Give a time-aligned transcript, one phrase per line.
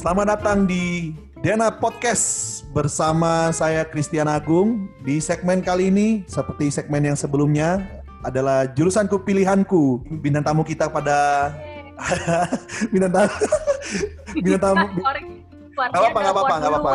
[0.00, 1.12] Selamat datang di
[1.44, 4.88] Dena Podcast bersama saya Christian Agung.
[5.04, 7.84] Di segmen kali ini, seperti segmen yang sebelumnya,
[8.24, 10.00] adalah jurusanku pilihanku.
[10.24, 11.52] Bintang tamu kita pada
[12.96, 13.28] bintang tamu
[14.40, 14.84] bintang tamu
[15.76, 16.92] Gak apa-apa, gak apa-apa, gak apa-apa.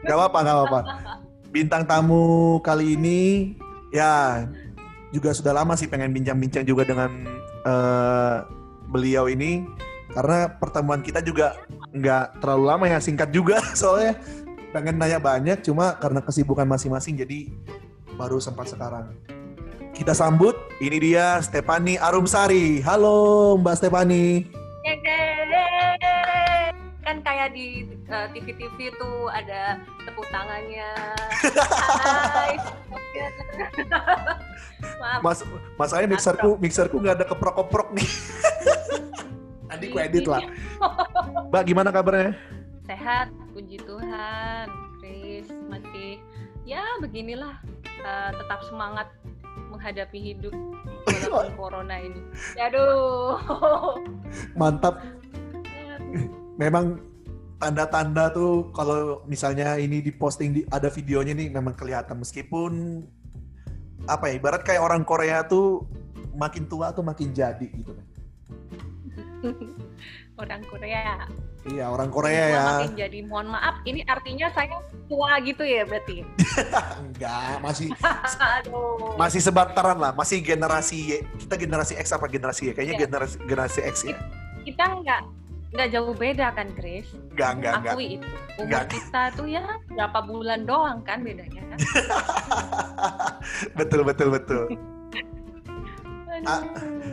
[0.00, 0.80] Gak apa-apa, gak apa-apa.
[1.52, 2.24] Bintang tamu
[2.64, 3.20] kali ini,
[3.92, 4.48] ya
[5.12, 7.12] juga sudah lama sih pengen bincang-bincang juga dengan
[7.68, 8.48] uh,
[8.88, 9.68] beliau ini
[10.12, 11.56] karena pertemuan kita juga
[11.92, 14.16] nggak terlalu lama ya singkat juga soalnya
[14.72, 17.48] pengen nanya banyak cuma karena kesibukan masing-masing jadi
[18.16, 19.12] baru sempat sekarang.
[19.92, 22.80] Kita sambut ini dia Stefani Arumsari.
[22.80, 24.48] Halo Mbak Stefani.
[27.04, 29.76] Kan kayak di uh, eh, TV-TV tuh ada
[30.08, 30.88] tepuk tangannya.
[32.32, 32.56] Hai.
[35.22, 35.44] Mas,
[35.76, 38.08] masalahnya mixerku mixerku nggak ada keprok-keprok nih
[39.72, 40.44] Nanti ku edit lah.
[41.48, 42.36] Mbak gimana kabarnya?
[42.84, 44.68] Sehat, puji Tuhan.
[45.00, 46.20] Chris masih
[46.68, 47.58] ya beginilah
[48.04, 49.08] uh, tetap semangat
[49.72, 50.52] menghadapi hidup
[51.08, 52.20] walaupun corona ini.
[52.60, 53.40] Aduh.
[54.54, 55.00] Mantap.
[56.60, 57.00] Memang
[57.56, 63.02] tanda-tanda tuh kalau misalnya ini diposting di ada videonya nih memang kelihatan meskipun
[64.04, 65.86] apa ya ibarat kayak orang Korea tuh
[66.36, 68.11] makin tua tuh makin jadi gitu kan.
[70.42, 71.26] orang Korea.
[71.62, 72.64] Iya, orang Korea ya.
[72.82, 76.26] Makin jadi mohon maaf, ini artinya saya tua gitu ya berarti?
[77.06, 77.88] Enggak, masih
[78.58, 79.14] Aduh.
[79.14, 81.10] masih sebantaran lah, masih generasi Y.
[81.38, 82.74] Kita generasi X apa generasi Y?
[82.74, 83.02] Kayaknya ya.
[83.06, 84.16] generasi generasi X ya.
[84.66, 85.22] Kita enggak
[85.72, 87.08] nggak jauh beda kan, Chris?
[87.32, 87.94] Enggak, enggak, enggak.
[87.96, 88.28] Akui itu.
[88.60, 88.84] Umur enggak.
[88.92, 91.64] kita tuh ya berapa bulan doang kan bedanya.
[93.78, 94.76] betul, betul, betul.
[96.42, 96.62] Ah,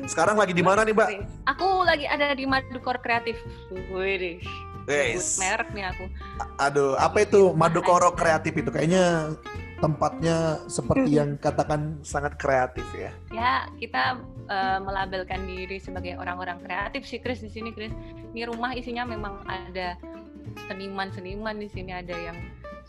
[0.10, 1.10] sekarang lagi di mana nih, Mbak?
[1.54, 3.38] Aku lagi ada di Madukor Kreatif.
[3.94, 4.42] Wih,
[4.90, 5.38] Yes.
[5.38, 6.10] merek nih aku.
[6.58, 8.74] Aduh, apa itu Madukoro Kreatif itu?
[8.74, 9.38] Kayaknya
[9.78, 13.14] tempatnya seperti yang katakan sangat kreatif ya.
[13.30, 14.18] Ya, kita
[14.50, 17.94] uh, melabelkan diri sebagai orang-orang kreatif sih, Chris di sini, Chris.
[18.34, 19.94] Ini rumah isinya memang ada
[20.66, 22.38] seniman-seniman di sini ada yang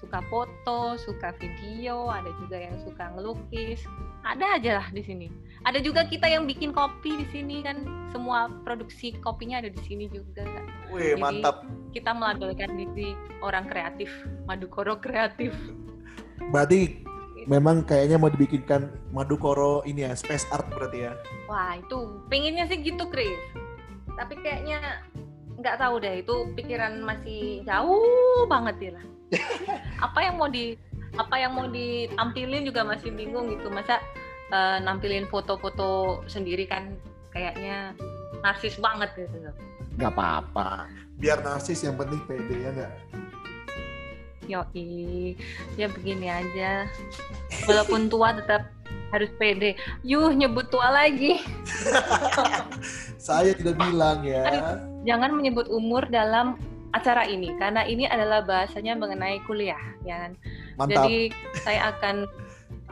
[0.00, 3.84] suka foto, suka video, ada juga yang suka ngelukis.
[4.24, 5.28] Ada aja lah di sini
[5.68, 7.84] ada juga kita yang bikin kopi di sini kan.
[8.10, 10.42] Semua produksi kopinya ada di sini juga.
[10.90, 11.62] Wih, Jadi, mantap.
[11.94, 14.10] kita melabelkan diri orang kreatif
[14.48, 15.54] Madukoro kreatif.
[16.50, 17.04] Berarti
[17.46, 21.12] memang kayaknya mau dibikinkan Madukoro ini ya space art berarti ya?
[21.46, 23.38] Wah itu pengennya sih gitu Chris.
[24.16, 25.04] Tapi kayaknya
[25.60, 29.04] nggak tahu deh itu pikiran masih jauh banget ya lah.
[30.10, 30.74] Apa yang mau di
[31.18, 33.66] apa yang mau ditampilin juga masih bingung gitu.
[33.66, 33.98] Masa
[34.50, 36.94] uh, nampilin foto-foto sendiri kan
[37.30, 37.94] kayaknya
[38.42, 39.50] narsis banget gitu.
[39.98, 40.90] Gak apa-apa.
[41.18, 42.92] Biar narsis yang penting pede ya nggak?
[44.50, 45.38] Yoi,
[45.78, 46.90] ya begini aja.
[47.70, 48.66] Walaupun tua tetap
[49.14, 49.78] harus pede.
[50.02, 51.38] Yuh nyebut tua lagi.
[53.30, 54.42] Saya tidak bilang ya.
[54.48, 56.58] Aduh, jangan menyebut umur dalam
[56.90, 60.32] acara ini karena ini adalah bahasanya mengenai kuliah ya kan.
[60.74, 61.06] Mantap.
[61.06, 61.30] Jadi
[61.62, 62.26] saya akan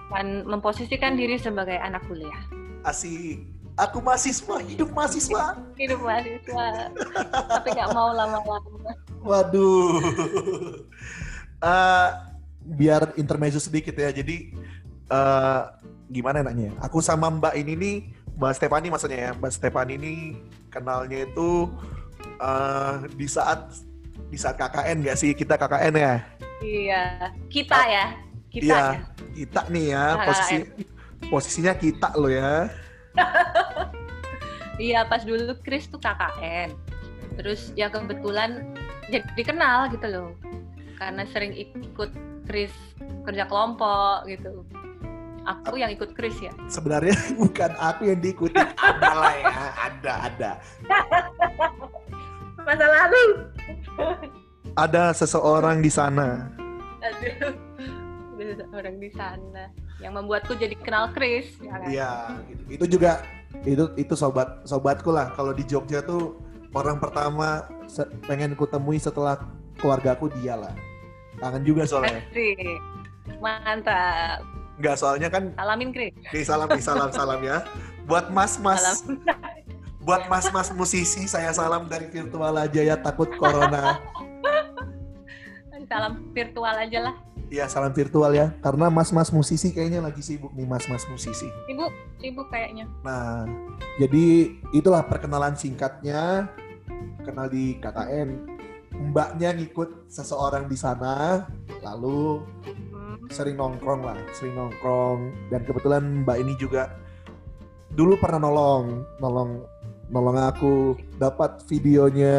[0.08, 2.40] akan memposisikan diri sebagai anak kuliah.
[2.80, 3.44] Asik.
[3.78, 5.54] Aku mahasiswa, hidup mahasiswa.
[5.78, 6.90] hidup mahasiswa.
[7.30, 8.90] Tapi nggak mau lama-lama.
[9.22, 10.02] Waduh.
[11.62, 12.08] Uh,
[12.74, 14.10] biar intermezzo sedikit ya.
[14.10, 14.50] Jadi
[15.14, 15.70] uh,
[16.10, 16.74] gimana nanya?
[16.82, 17.96] Aku sama Mbak ini nih,
[18.34, 19.32] Mbak Stefani maksudnya ya.
[19.38, 20.14] Mbak Stefani ini
[20.74, 21.70] kenalnya itu
[22.42, 23.78] uh, di saat
[24.26, 25.30] di saat KKN gak sih?
[25.38, 26.14] Kita KKN ya?
[26.58, 29.04] Iya, kita ya kita iya, ya.
[29.36, 30.56] kita nih ya posisi
[31.28, 32.52] posisinya kita lo ya.
[34.78, 36.70] Iya pas dulu Chris tuh KKN
[37.34, 38.62] terus ya kebetulan
[39.10, 40.30] jadi kenal gitu loh.
[40.94, 42.14] Karena sering ikut
[42.46, 42.70] Chris
[43.26, 44.62] kerja kelompok gitu.
[45.50, 46.54] Aku yang ikut Chris ya?
[46.70, 48.54] Sebenarnya bukan aku yang diikuti.
[48.54, 49.50] Ada lah ya
[49.82, 50.50] ada ada.
[52.66, 53.22] Masa lalu?
[54.78, 56.54] Ada seseorang di sana.
[57.02, 57.68] Aduh
[58.72, 61.88] orang di sana yang membuatku jadi kenal Chris ya kan?
[61.90, 62.12] Iya,
[62.48, 62.62] gitu.
[62.78, 63.22] itu juga
[63.66, 66.38] itu itu sobat sobatku lah kalau di Jogja tuh
[66.76, 67.66] orang pertama
[68.28, 69.40] pengen ku temui setelah
[69.80, 70.74] keluargaku dia lah.
[71.38, 72.22] Kangen juga soalnya.
[73.38, 74.42] Mantap.
[74.78, 76.14] Enggak, soalnya kan Salamin Chris.
[76.30, 77.62] Oke, salam salam salam ya.
[78.06, 79.04] Buat mas-mas
[80.08, 84.00] buat mas-mas musisi saya salam dari virtual aja ya takut corona.
[85.88, 87.14] salam virtual aja lah.
[87.48, 91.48] Iya salam virtual ya, karena mas-mas musisi kayaknya lagi sibuk nih mas-mas musisi.
[91.64, 92.84] Sibuk, sibuk kayaknya.
[93.00, 93.48] Nah,
[93.96, 96.52] jadi itulah perkenalan singkatnya,
[97.24, 98.56] kenal di KKN.
[98.98, 101.46] mbaknya ngikut seseorang di sana
[101.86, 102.42] lalu
[102.90, 103.30] Hmm.
[103.30, 106.98] sering nongkrong lah sering nongkrong dan kebetulan mbak ini juga
[107.94, 109.62] dulu pernah nolong nolong
[110.08, 112.36] nolong aku dapat videonya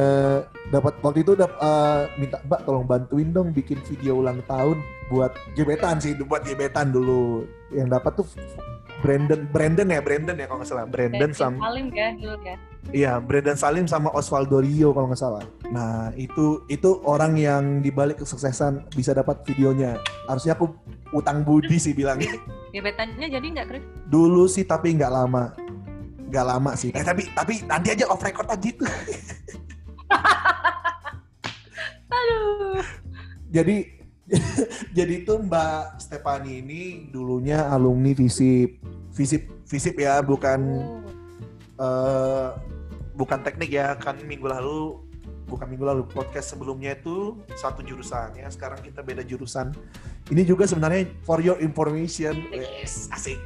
[0.74, 5.34] dapat waktu itu dap, eh, minta mbak tolong bantuin dong bikin video ulang tahun buat
[5.54, 8.28] gebetan sih buat gebetan dulu yang dapat tuh
[9.00, 12.58] Brandon Brandon ya Brandon ya kalau nggak salah Brandon Dari sama Salim ya dulu ya.
[12.90, 15.44] Iya, Brandon Salim sama Osvaldo Rio kalau nggak salah.
[15.70, 20.00] Nah, itu itu orang yang dibalik kesuksesan bisa dapat videonya.
[20.26, 20.74] Harusnya aku
[21.14, 22.34] utang budi sih bilangnya.
[22.76, 23.84] Gebetannya jadi nggak Chris?
[24.10, 25.54] Dulu sih tapi nggak lama.
[26.30, 26.94] Nggak lama sih.
[26.94, 28.86] Eh, tapi tapi nanti aja off record aja itu.
[32.10, 32.82] Aduh.
[33.50, 33.86] jadi
[34.98, 38.78] jadi itu Mbak Stefani ini dulunya alumni FISIP.
[39.14, 40.62] FISIP FISIP ya, bukan
[41.80, 41.86] Oh.
[41.86, 42.50] eh
[43.16, 45.00] bukan teknik ya kan minggu lalu
[45.50, 48.46] bukan minggu lalu podcast sebelumnya itu satu jurusan ya.
[48.54, 49.74] Sekarang kita beda jurusan.
[50.30, 52.46] Ini juga sebenarnya for your information.
[52.54, 53.10] Yes.
[53.10, 53.42] Asik.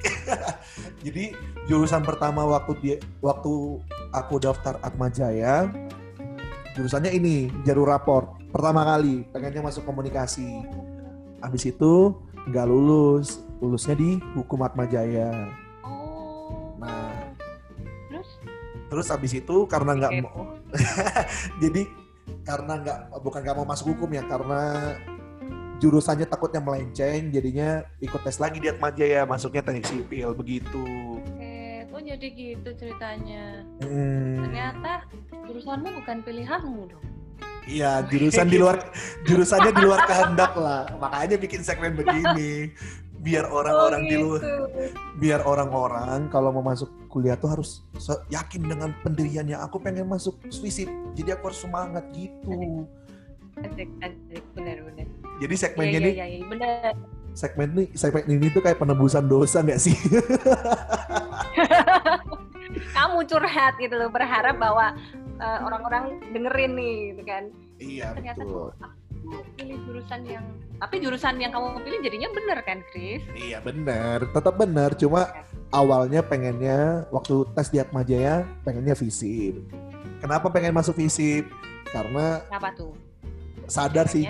[1.08, 1.32] Jadi
[1.72, 3.80] jurusan pertama waktu dia waktu
[4.12, 5.72] aku daftar Atma Jaya
[6.76, 8.36] jurusannya ini jalur raport.
[8.52, 10.66] Pertama kali pengennya masuk komunikasi.
[11.40, 12.18] Habis itu
[12.52, 13.42] nggak lulus.
[13.64, 15.32] Lulusnya di hukum Atma Jaya.
[15.88, 16.76] Oh.
[16.82, 17.32] nah.
[18.12, 18.30] Terus?
[18.92, 20.54] terus habis itu karena nggak mau.
[21.64, 21.82] jadi
[22.44, 24.96] karena nggak bukan nggak mau masuk hukum ya karena
[25.80, 30.84] jurusannya takutnya melenceng jadinya ikut tes lagi di Atma Jaya masuknya teknik sipil begitu
[31.20, 33.68] Oke, oh jadi gitu ceritanya.
[33.84, 35.06] Hmm, Ternyata
[35.46, 37.06] jurusanmu bukan pilihanmu dong.
[37.64, 38.92] iya jurusan di luar
[39.24, 42.76] jurusannya di luar kehendak lah makanya bikin segmen begini
[43.24, 44.64] biar orang-orang di luar gitu.
[45.16, 47.80] biar orang-orang kalau mau masuk kuliah tuh harus
[48.28, 52.84] yakin dengan pendiriannya aku pengen masuk FISIP jadi aku harus semangat gitu
[53.54, 55.08] Asik, asik, benar-benar.
[55.40, 56.92] jadi segmennya iya, nih iya, iya, benar.
[57.38, 59.96] segmen ini segmen ini tuh kayak penebusan dosa nggak sih
[62.74, 64.98] Kamu curhat gitu loh, berharap bahwa
[65.38, 67.44] eh, orang-orang dengerin nih, gitu kan.
[67.78, 68.74] iya Ternyata betul
[69.56, 70.46] pilih jurusan yang,
[70.78, 73.24] tapi jurusan yang kamu pilih jadinya bener kan, Chris?
[73.36, 74.28] iya bener.
[74.30, 75.32] Tetap bener cuma
[75.74, 79.58] awalnya pengennya waktu tes di Atma Jaya pengennya FISIP
[80.24, 81.52] kenapa pengen masuk FISIP
[81.92, 82.96] karena Apa tuh?
[83.68, 84.24] sadar sih.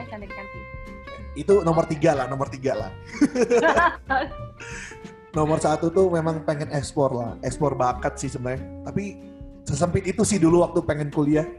[1.37, 2.91] Itu nomor tiga lah nomor tiga lah.
[5.33, 8.85] Nomor satu tuh memang pengen ekspor lah ekspor bakat sih sebenarnya.
[8.85, 9.17] Tapi
[9.65, 11.41] sesempit itu sih dulu waktu pengen kuliah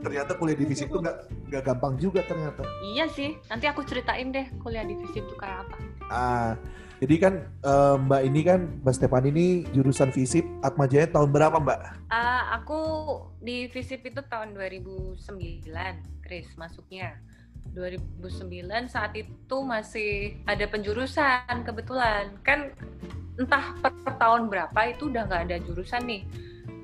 [0.00, 2.64] ternyata kuliah di FISIP tuh nggak gampang juga ternyata
[2.96, 5.76] Iya sih, nanti aku ceritain deh kuliah di FISIP tuh kayak apa.
[6.10, 6.52] ah
[7.00, 11.56] jadi kan eh, Mbak ini kan Mbak Stefan ini jurusan FISIP Atma Jaya tahun berapa
[11.56, 11.80] Mbak?
[12.12, 12.80] Ah, aku
[13.40, 15.16] di FISIP itu tahun 2009,
[16.20, 17.16] Chris, masuknya.
[17.72, 22.36] 2009 saat itu masih ada penjurusan kebetulan.
[22.44, 22.76] Kan
[23.40, 26.22] entah per, per tahun berapa itu udah nggak ada jurusan nih.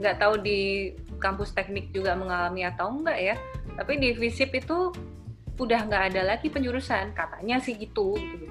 [0.01, 3.35] Nggak tahu di kampus teknik juga mengalami atau enggak ya.
[3.77, 4.93] Tapi di FISIP itu
[5.57, 8.17] udah nggak ada lagi penjurusan, katanya sih gitu.
[8.17, 8.47] gitu.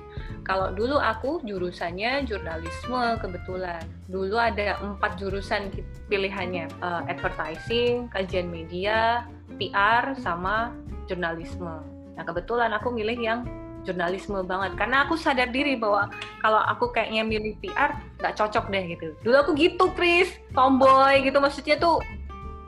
[0.45, 3.81] Kalau dulu aku jurusannya jurnalisme kebetulan.
[4.05, 5.73] Dulu ada empat jurusan
[6.05, 9.25] pilihannya, Eh, advertising, kajian media,
[9.57, 10.69] PR, sama
[11.09, 11.81] jurnalisme.
[12.13, 13.41] Nah kebetulan aku milih yang
[13.85, 16.09] jurnalisme banget karena aku sadar diri bahwa
[16.41, 19.13] kalau aku kayaknya milih PR nggak cocok deh gitu.
[19.21, 22.01] Dulu aku gitu, Chris, tomboy gitu maksudnya tuh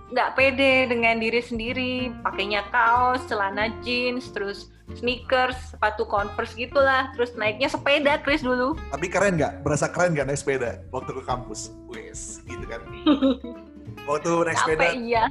[0.07, 7.35] nggak pede dengan diri sendiri, pakainya kaos, celana jeans, terus sneakers, sepatu converse gitulah, terus
[7.35, 8.79] naiknya sepeda Chris dulu.
[8.87, 9.67] Tapi keren nggak?
[9.67, 11.75] Berasa keren nggak naik sepeda waktu ke kampus?
[11.91, 12.81] Wes, gitu kan.
[14.07, 15.23] Waktu naik sepeda, Capek iya.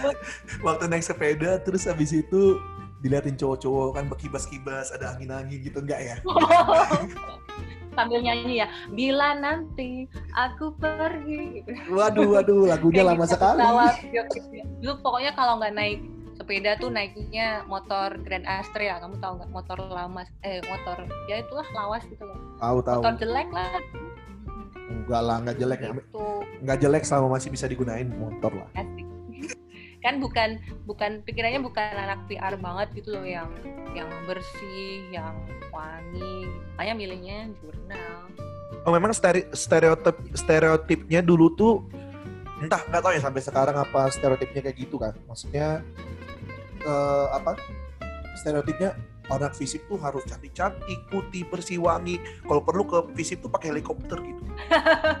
[0.66, 2.56] waktu naik sepeda terus habis itu
[3.04, 6.16] diliatin cowok-cowok kan berkibas-kibas, ada angin-angin gitu enggak ya?
[7.96, 10.04] Sambil nyanyi ya, bila nanti
[10.36, 11.64] aku pergi.
[11.64, 11.72] Gitu.
[11.88, 13.58] Waduh, waduh, lagunya lama gitu, sekali.
[13.64, 14.38] pesawat, gitu.
[14.84, 16.00] Dulu pokoknya kalau nggak naik
[16.36, 19.00] sepeda tuh naiknya motor Grand Astrea.
[19.00, 20.28] Kamu tahu nggak motor lama?
[20.44, 22.36] Eh motor ya itulah lawas gitu loh.
[22.60, 23.00] Tahu tahu.
[23.00, 23.80] Motor jelek lah.
[24.86, 25.78] Enggak lah, enggak jelek.
[25.80, 26.26] Gitu.
[26.60, 28.68] Enggak jelek sama masih bisa digunain motor lah.
[28.76, 29.15] Asik.
[30.06, 33.50] Kan bukan bukan pikirannya bukan anak PR banget gitu loh yang
[33.90, 35.34] yang bersih, yang
[35.74, 36.46] wangi.
[36.78, 38.30] Makanya milihnya jurnal.
[38.86, 41.82] Oh, memang stere- stereotip stereotipnya dulu tuh
[42.62, 45.18] entah nggak tahu ya sampai sekarang apa stereotipnya kayak gitu kan.
[45.26, 45.82] Maksudnya
[46.86, 47.58] eh, apa?
[48.38, 48.94] Stereotipnya
[49.26, 52.22] anak fisip tuh harus cantik-cantik, putih, bersih, wangi.
[52.46, 54.42] Kalau perlu ke fisip tuh pakai helikopter gitu.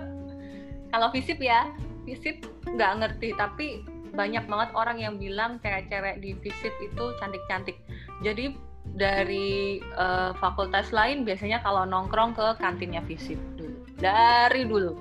[0.94, 1.74] Kalau visip ya,
[2.06, 7.80] visip nggak ngerti tapi banyak banget orang yang bilang cewek-cewek di visit itu cantik-cantik.
[8.22, 8.54] Jadi
[8.94, 13.82] dari uh, fakultas lain biasanya kalau nongkrong ke kantinnya visit dulu.
[13.98, 14.92] Dari dulu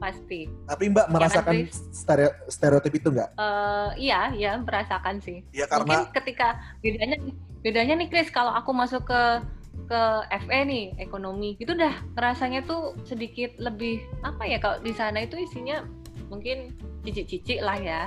[0.00, 0.48] pasti.
[0.64, 3.36] Tapi Mbak ya merasakan kan, stereotip itu nggak?
[3.36, 5.44] Uh, iya, iya merasakan sih.
[5.52, 7.16] Ya karena Mungkin ketika bedanya
[7.60, 9.22] bedanya nih Chris kalau aku masuk ke
[9.90, 10.02] ke
[10.46, 15.34] FE nih ekonomi itu udah rasanya tuh sedikit lebih apa ya kalau di sana itu
[15.34, 15.82] isinya
[16.30, 16.70] mungkin
[17.02, 18.06] cici-cici lah ya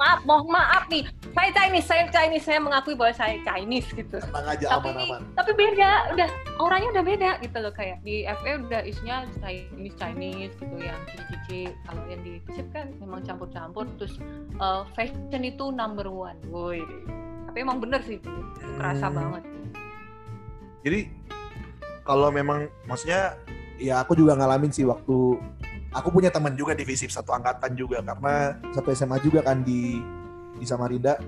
[0.00, 1.04] maaf mohon maaf nih.
[1.30, 2.44] Saya Chinese saya Chinese.
[2.48, 4.16] Saya mengakui bahwa saya Chinese gitu.
[4.18, 5.20] Tenang aja, tapi aman, aman.
[5.36, 6.28] tapi beda udah
[6.58, 11.60] orangnya udah beda gitu loh kayak di FE udah isinya Chinese Chinese gitu yang cici-cici.
[11.84, 14.16] Kalau yang di FISIP kan memang campur-campur terus
[14.58, 16.38] uh, fashion itu number one.
[16.48, 16.80] Woi.
[17.50, 18.30] Tapi emang bener sih itu
[18.80, 19.16] kerasa hmm.
[19.16, 19.42] banget.
[20.80, 21.00] Jadi
[22.08, 23.36] kalau memang maksudnya
[23.76, 25.36] ya aku juga ngalamin sih waktu
[25.90, 29.98] aku punya teman juga di FISIP satu angkatan juga karena satu SMA juga kan di
[30.58, 31.18] di Samarinda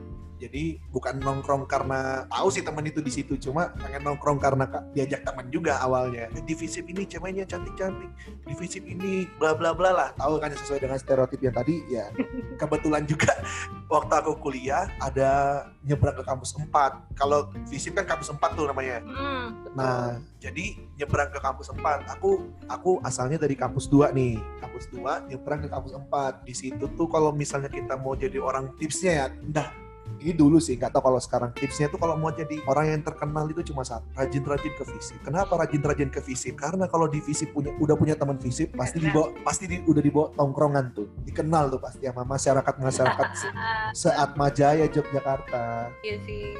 [0.43, 5.23] jadi bukan nongkrong karena tahu sih teman itu di situ cuma pengen nongkrong karena diajak
[5.23, 6.27] teman juga awalnya.
[6.35, 8.11] Eh, di visip ini ceweknya cantik cantik
[8.43, 10.09] di visip ini bla bla bla lah.
[10.19, 12.11] Tahu kan sesuai dengan stereotip yang tadi ya
[12.61, 13.31] kebetulan juga
[13.95, 18.99] waktu aku kuliah ada nyebrang ke kampus 4 kalau visip kan kampus 4 tuh namanya.
[19.07, 19.47] Hmm,
[19.79, 21.79] nah jadi nyebrang ke kampus 4
[22.19, 24.43] aku aku asalnya dari kampus 2 nih.
[24.59, 28.75] Kampus 2 nyebrang ke kampus 4 di situ tuh kalau misalnya kita mau jadi orang
[28.75, 29.82] tipsnya ya udah
[30.23, 33.45] ini dulu sih nggak tahu kalau sekarang tipsnya tuh kalau mau jadi orang yang terkenal
[33.51, 37.75] itu cuma satu rajin-rajin ke visip kenapa rajin-rajin ke visip karena kalau di visip punya
[37.77, 41.07] udah punya teman visip pasti dibawa pasti di, udah dibawa tongkrongan tuh.
[41.27, 43.49] Dikenal tuh pasti sama masyarakat masyarakat se
[44.13, 45.91] Seatma Jaya Yogyakarta.
[46.05, 46.59] Iya sih.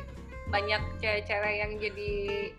[0.53, 2.11] Banyak cewek-cewek yang jadi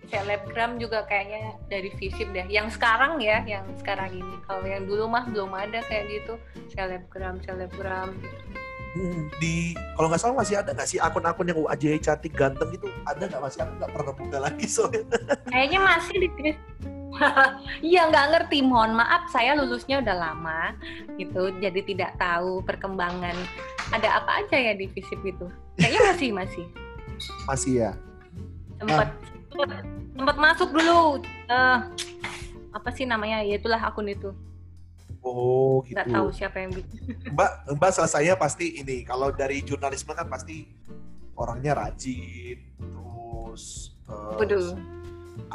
[0.09, 2.47] selebgram juga kayaknya dari visip deh.
[2.49, 4.35] Yang sekarang ya, yang sekarang ini.
[4.49, 6.33] Kalau yang dulu mah belum ada kayak gitu.
[6.73, 8.17] Selebgram, selebgram.
[8.17, 8.72] gitu
[9.41, 13.25] di kalau nggak salah masih ada nggak sih akun-akun yang aja cantik ganteng gitu ada
[13.25, 15.01] nggak masih aku nggak pernah buka lagi soalnya
[15.53, 16.29] kayaknya masih di
[17.93, 20.73] Iya nggak ngerti, mohon maaf saya lulusnya udah lama
[21.17, 23.37] gitu, jadi tidak tahu perkembangan
[23.93, 25.45] ada apa aja ya di visip itu.
[25.77, 26.65] Kayaknya masih masih.
[27.45, 27.91] Masih ya.
[28.81, 29.09] Sempat
[29.53, 29.81] uh.
[30.17, 31.21] sempat masuk dulu.
[31.49, 31.79] Uh,
[32.73, 33.45] apa sih namanya?
[33.45, 34.33] Ya itulah akun itu.
[35.23, 35.95] Oh gitu.
[35.95, 36.99] Gak tahu siapa yang bikin.
[37.35, 39.07] Mbak, Mbak selesainya pasti ini.
[39.07, 40.67] Kalau dari jurnalisme kan pasti
[41.39, 43.95] orangnya rajin, terus.
[44.05, 44.75] Uh, Betul.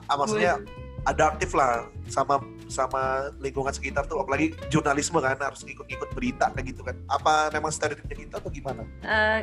[0.08, 0.64] Maksudnya
[1.06, 6.82] adaptif lah sama sama lingkungan sekitar tuh apalagi jurnalisme kan harus ikut-ikut berita kayak gitu
[6.84, 9.40] kan apa memang stereotipnya kita atau gimana uh,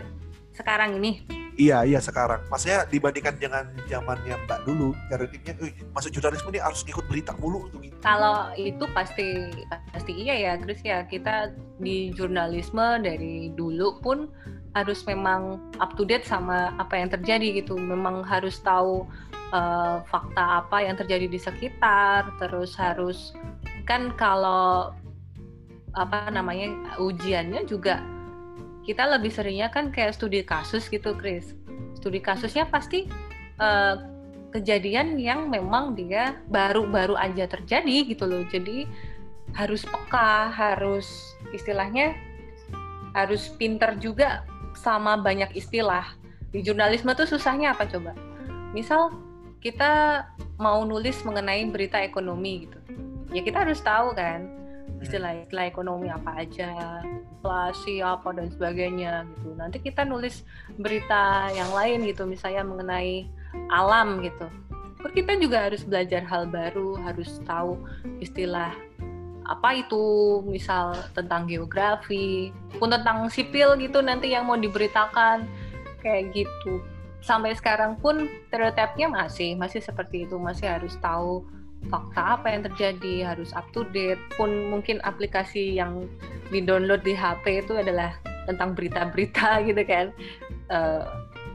[0.56, 1.24] sekarang ini
[1.56, 2.44] Iya, iya sekarang.
[2.52, 5.54] Maksudnya dibandingkan dengan zamannya Mbak dulu, stereotipnya,
[5.96, 7.80] masuk jurnalisme ini harus ikut berita mulu tuh.
[7.80, 7.96] Gitu.
[8.04, 9.56] Kalau itu pasti
[9.96, 11.08] pasti iya ya, Chris ya.
[11.08, 14.28] Kita di jurnalisme dari dulu pun
[14.76, 17.80] harus memang up to date sama apa yang terjadi gitu.
[17.80, 19.08] Memang harus tahu
[19.56, 23.32] uh, fakta apa yang terjadi di sekitar, terus harus
[23.88, 24.92] kan kalau
[25.96, 28.04] apa namanya ujiannya juga
[28.86, 31.58] kita lebih seringnya kan kayak studi kasus gitu, Chris.
[31.98, 33.10] Studi kasusnya pasti
[33.58, 33.98] uh,
[34.54, 38.46] kejadian yang memang dia baru-baru aja terjadi gitu loh.
[38.48, 38.88] Jadi
[39.58, 42.16] harus peka, harus istilahnya
[43.12, 44.46] harus pinter juga
[44.78, 46.16] sama banyak istilah.
[46.54, 48.16] Di jurnalisme tuh susahnya apa coba?
[48.72, 49.12] Misal
[49.60, 50.24] kita
[50.56, 52.80] mau nulis mengenai berita ekonomi gitu.
[53.34, 54.65] Ya kita harus tahu kan
[55.04, 59.54] istilah-istilah ekonomi apa aja, inflasi apa dan sebagainya gitu.
[59.58, 60.46] Nanti kita nulis
[60.80, 63.28] berita yang lain gitu, misalnya mengenai
[63.72, 64.48] alam gitu.
[65.06, 67.78] Kita juga harus belajar hal baru, harus tahu
[68.18, 68.74] istilah
[69.46, 72.50] apa itu, misal tentang geografi,
[72.82, 75.46] pun tentang sipil gitu nanti yang mau diberitakan
[76.02, 76.82] kayak gitu.
[77.22, 81.46] Sampai sekarang pun stereotipnya masih masih seperti itu, masih harus tahu
[81.88, 86.10] fakta apa yang terjadi harus up to date pun mungkin aplikasi yang
[86.50, 88.14] di download di HP itu adalah
[88.46, 90.14] tentang berita-berita gitu kan.
[90.70, 91.04] Eh,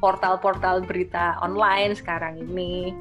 [0.01, 2.97] portal-portal berita online sekarang ini.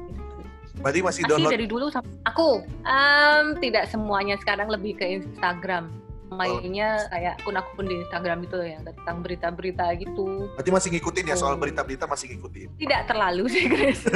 [0.80, 1.52] Berarti masih download?
[1.52, 1.88] dari dulu
[2.28, 2.64] aku?
[2.84, 4.36] Um, tidak semuanya.
[4.40, 5.88] Sekarang lebih ke Instagram
[6.30, 7.10] mainnya oh.
[7.10, 10.46] kayak akun-akun di Instagram itu ya tentang berita-berita gitu.
[10.54, 12.68] Berarti masih ngikutin ya soal berita-berita masih ngikutin?
[12.78, 14.00] Tidak terlalu sih, Chris.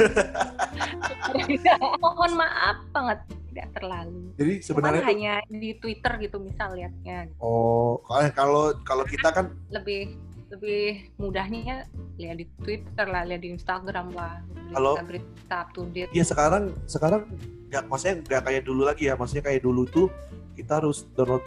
[2.03, 3.19] Mohon maaf banget
[3.55, 4.19] tidak terlalu.
[4.35, 5.09] Jadi sebenarnya itu...
[5.11, 7.31] hanya di Twitter gitu misal lihatnya.
[7.39, 8.03] Oh,
[8.35, 10.11] kalau kalau kita kan lebih
[10.51, 11.87] lebih mudahnya
[12.19, 14.43] lihat di Twitter lah, lihat di Instagram lah.
[14.75, 16.11] Kalau berita up to date.
[16.11, 17.27] Iya sekarang sekarang
[17.71, 20.07] nggak maksudnya nggak kayak dulu lagi ya, maksudnya kayak dulu tuh
[20.55, 21.43] kita harus download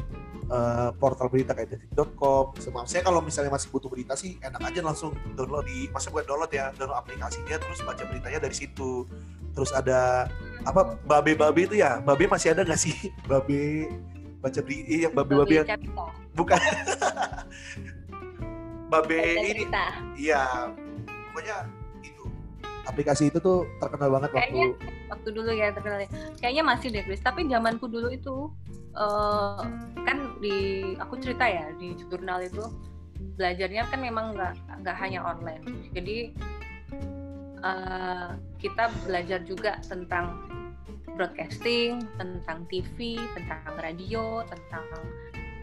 [0.48, 2.52] uh, portal berita kayak detik.com.
[2.56, 6.52] Maksudnya kalau misalnya masih butuh berita sih enak aja langsung download di masa buat download
[6.52, 9.06] ya, download aplikasinya terus baca beritanya dari situ.
[9.56, 10.30] Terus ada
[10.62, 11.98] apa babe-babe itu ya?
[12.02, 12.94] Babe masih ada nggak sih?
[13.30, 13.88] Babe
[14.38, 15.66] baca berita yang babe-babe yang
[16.38, 16.60] bukan
[18.92, 19.66] babe ini
[20.14, 20.70] iya
[21.34, 21.56] pokoknya
[22.06, 22.24] itu
[22.86, 24.78] aplikasi itu tuh terkenal banget kayaknya,
[25.08, 26.04] waktu dulu ya terkenal
[26.40, 28.52] kayaknya masih deh Chris tapi zamanku dulu itu
[28.96, 29.64] uh,
[30.04, 32.64] kan di aku cerita ya di jurnal itu
[33.40, 36.32] belajarnya kan memang nggak nggak hanya online jadi
[37.62, 40.46] uh, kita belajar juga tentang
[41.18, 44.86] broadcasting, tentang TV, tentang radio, tentang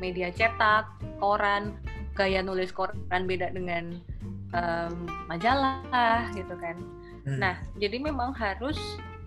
[0.04, 0.84] media cetak,
[1.24, 1.80] koran,
[2.12, 4.04] gaya nulis koran beda dengan
[4.52, 6.76] um, majalah gitu kan.
[7.24, 7.40] Hmm.
[7.40, 8.78] Nah, jadi memang harus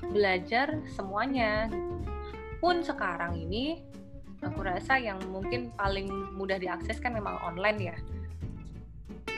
[0.03, 1.67] belajar semuanya.
[2.59, 3.83] Pun sekarang ini
[4.43, 7.97] aku rasa yang mungkin paling mudah diakses kan memang online ya.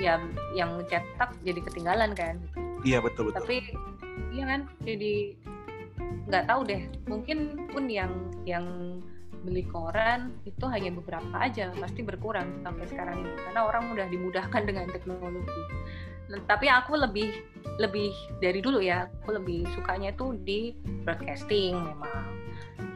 [0.01, 0.15] Ya,
[0.57, 2.41] yang cetak jadi ketinggalan kan.
[2.81, 3.45] Iya betul betul.
[3.45, 3.57] Tapi
[4.33, 5.37] iya kan, jadi
[6.31, 8.13] nggak tahu deh mungkin pun yang
[8.47, 8.67] yang
[9.41, 14.63] beli koran itu hanya beberapa aja pasti berkurang sampai sekarang ini karena orang mudah dimudahkan
[14.69, 15.63] dengan teknologi
[16.47, 17.33] tapi aku lebih
[17.81, 22.27] lebih dari dulu ya aku lebih sukanya tuh di broadcasting memang.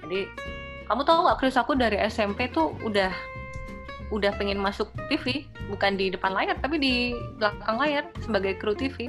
[0.05, 0.29] Jadi
[0.87, 3.11] kamu tahu nggak Chris aku dari SMP tuh udah
[4.13, 6.95] udah pengen masuk TV bukan di depan layar tapi di
[7.41, 9.09] belakang layar sebagai kru TV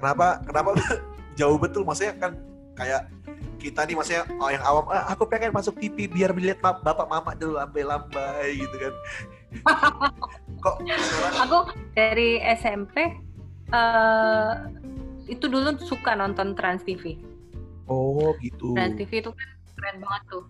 [0.00, 0.70] kenapa kenapa
[1.38, 1.84] jauh betul?
[1.84, 2.32] Maksudnya kan
[2.76, 3.08] kayak
[3.56, 7.32] kita nih maksudnya oh, yang awam ah, aku pengen masuk TV biar melihat bapak mama
[7.36, 8.94] dulu lambai-lambai gitu kan.
[10.64, 10.76] Kok
[11.40, 11.58] aku
[11.96, 13.25] dari SMP
[13.70, 14.52] uh, eh,
[15.32, 17.18] itu dulu suka nonton Trans TV
[17.90, 18.74] oh gitu.
[18.74, 20.44] Trans TV itu kan keren banget tuh.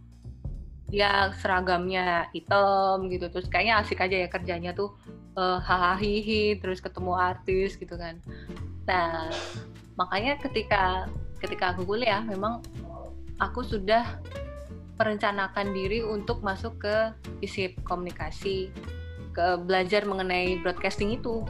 [0.87, 4.97] Dia seragamnya hitam gitu terus kayaknya asik aja ya kerjanya tuh.
[5.37, 8.17] Uh, hahaha terus ketemu artis gitu kan.
[8.89, 9.29] Nah
[10.01, 11.05] makanya ketika
[11.45, 12.65] ketika aku kuliah memang
[13.37, 14.17] aku sudah
[14.97, 17.13] merencanakan diri untuk masuk ke
[17.45, 18.73] FISIP komunikasi
[19.37, 21.45] ke belajar mengenai broadcasting itu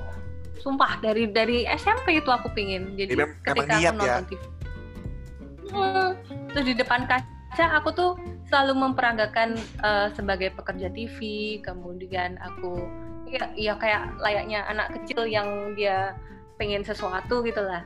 [0.61, 4.29] sumpah dari dari SMP itu aku pingin jadi Mem ketika aku nonton ya?
[4.29, 4.43] TV
[5.73, 6.09] hmm,
[6.53, 8.13] terus di depan kaca aku tuh
[8.47, 11.19] selalu memperagakan uh, sebagai pekerja TV
[11.63, 12.87] kemudian aku
[13.27, 16.15] ya, ya kayak layaknya anak kecil yang dia
[16.57, 17.85] pengen sesuatu gitulah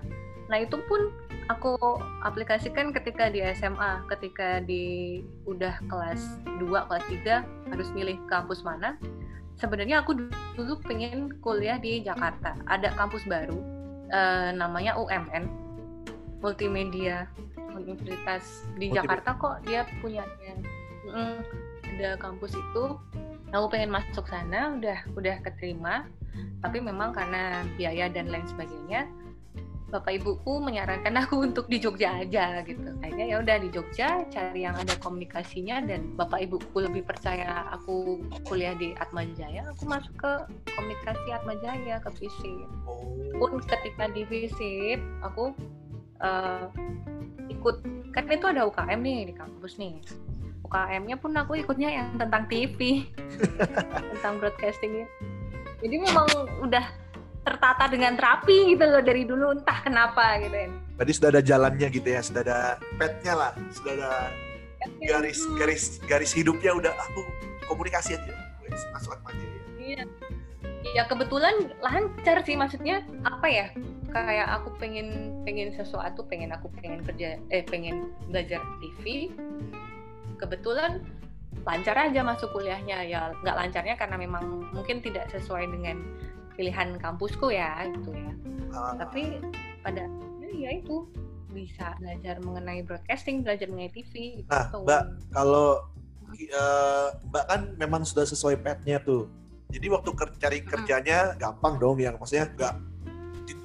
[0.50, 1.11] nah itu pun
[1.50, 1.74] aku
[2.22, 5.18] aplikasikan ketika di SMA, ketika di
[5.50, 8.94] udah kelas 2, kelas 3 harus milih kampus mana.
[9.60, 10.16] Sebenarnya aku
[10.56, 12.56] dulu pengen kuliah di Jakarta.
[12.64, 13.60] Ada kampus baru
[14.08, 15.44] eh, namanya UMN,
[16.40, 17.28] Multimedia
[17.76, 18.96] Universitas di Multimedia.
[19.04, 20.24] Jakarta kok dia punya
[21.04, 21.38] mm,
[21.96, 22.96] ada kampus itu.
[23.50, 26.08] Aku pengen masuk sana, udah udah keterima.
[26.64, 29.10] Tapi memang karena biaya dan lain sebagainya,
[29.90, 32.94] bapak ibuku menyarankan aku untuk di Jogja aja gitu.
[33.03, 38.22] Kayaknya ya udah di Jogja cari yang ada komunikasinya dan bapak ibuku lebih percaya aku
[38.46, 40.33] kuliah di Atma Jaya aku masuk ke
[40.79, 42.68] komunikasi Atma Jaya ke FISIP.
[43.37, 45.53] Pun ketika di FISIP aku
[46.22, 46.70] uh,
[47.50, 47.83] ikut
[48.14, 49.98] kan itu ada UKM nih di kampus nih.
[50.70, 53.03] UKM-nya pun aku ikutnya yang tentang TV
[54.14, 55.03] tentang broadcasting
[55.81, 56.29] jadi memang
[56.61, 56.85] udah
[57.40, 60.68] tertata dengan terapi gitu loh dari dulu entah kenapa gitu ya.
[61.00, 62.61] Tadi sudah ada jalannya gitu ya, sudah ada
[63.00, 64.12] petnya lah, sudah ada
[65.05, 67.20] garis garis garis hidupnya udah aku
[67.68, 68.35] komunikasi aja,
[68.92, 69.62] masuk aja ya.
[69.81, 70.03] Iya.
[70.96, 73.66] Ya kebetulan lancar sih maksudnya apa ya?
[74.11, 79.31] Kayak aku pengen pengen sesuatu, pengen aku pengen kerja eh pengen belajar TV.
[80.40, 81.05] Kebetulan
[81.62, 86.00] lancar aja masuk kuliahnya ya nggak lancarnya karena memang mungkin tidak sesuai dengan
[86.60, 88.32] pilihan kampusku ya gitu ya
[88.76, 88.92] uh.
[89.00, 89.40] tapi
[89.80, 90.04] pada
[90.52, 91.08] ya itu
[91.56, 94.84] bisa belajar mengenai broadcasting belajar mengenai TV nah gitu.
[94.84, 95.88] mbak kalau
[96.52, 99.32] uh, mbak kan memang sudah sesuai petnya tuh
[99.72, 101.36] jadi waktu ker cari kerjanya hmm.
[101.40, 102.74] gampang dong yang maksudnya nggak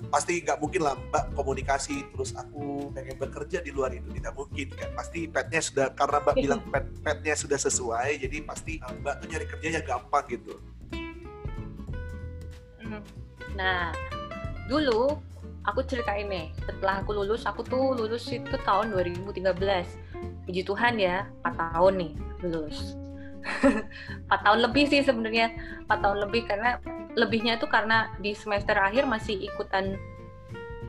[0.09, 4.71] pasti nggak mungkin lah mbak komunikasi terus aku pengen bekerja di luar itu tidak mungkin
[4.71, 9.27] kan pasti petnya sudah karena mbak bilang pet petnya sudah sesuai jadi pasti mbak tuh
[9.27, 10.55] nyari kerjanya gampang gitu
[13.55, 13.91] Nah,
[14.67, 15.17] dulu
[15.65, 19.45] aku cerita ini setelah aku lulus, aku tuh lulus itu tahun 2013.
[20.45, 22.13] Puji Tuhan ya, 4 tahun nih
[22.45, 22.93] lulus.
[24.29, 25.53] 4 tahun lebih sih sebenarnya,
[25.89, 26.77] 4 tahun lebih karena
[27.15, 29.97] lebihnya itu karena di semester akhir masih ikutan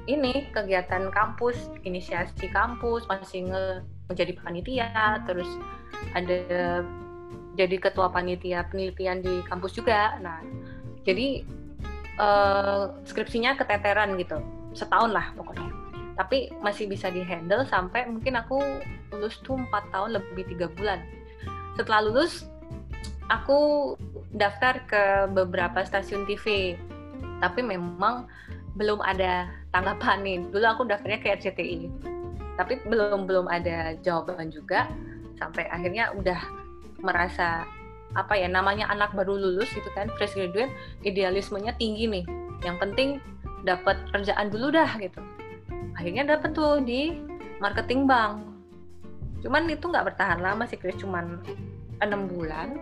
[0.06, 3.64] ini kegiatan kampus, inisiasi kampus, masih nge
[4.06, 5.50] menjadi panitia, terus
[6.14, 6.84] ada
[7.58, 10.14] jadi ketua panitia penelitian di kampus juga.
[10.22, 10.44] Nah,
[11.02, 11.42] jadi
[12.20, 14.40] uh, skripsinya keteteran gitu,
[14.76, 15.70] setahun lah pokoknya.
[16.16, 18.56] Tapi masih bisa dihandle sampai mungkin aku
[19.12, 21.04] lulus tuh empat tahun lebih tiga bulan.
[21.76, 22.48] Setelah lulus,
[23.28, 23.92] aku
[24.32, 25.02] daftar ke
[25.32, 26.76] beberapa stasiun TV,
[27.44, 28.24] tapi memang
[28.76, 30.38] belum ada tanggapan nih.
[30.52, 31.88] Dulu aku daftarnya ke RCTI,
[32.56, 34.88] tapi belum belum ada jawaban juga
[35.36, 36.40] sampai akhirnya udah
[37.04, 37.68] merasa
[38.14, 40.70] apa ya namanya anak baru lulus gitu kan fresh graduate
[41.02, 42.24] idealismenya tinggi nih.
[42.62, 43.08] Yang penting
[43.66, 45.20] dapat kerjaan dulu dah gitu.
[45.98, 47.18] Akhirnya dapat tuh di
[47.58, 48.44] marketing bank.
[49.42, 50.96] Cuman itu nggak bertahan lama sih Chris.
[51.00, 51.42] Cuman
[52.04, 52.76] enam bulan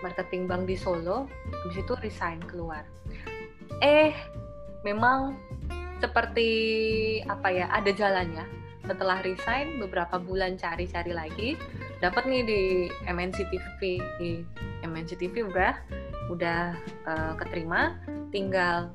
[0.00, 1.28] marketing bank di Solo
[1.64, 2.86] habis itu resign keluar.
[3.84, 4.16] Eh
[4.82, 5.36] memang
[6.00, 6.48] seperti
[7.28, 8.44] apa ya ada jalannya.
[8.88, 11.50] Setelah resign beberapa bulan cari-cari lagi
[12.00, 12.60] dapat nih di
[13.04, 14.00] MNC TV
[14.84, 15.76] MNC TV udah
[16.32, 16.74] udah
[17.06, 18.00] uh, keterima.
[18.32, 18.88] Tinggal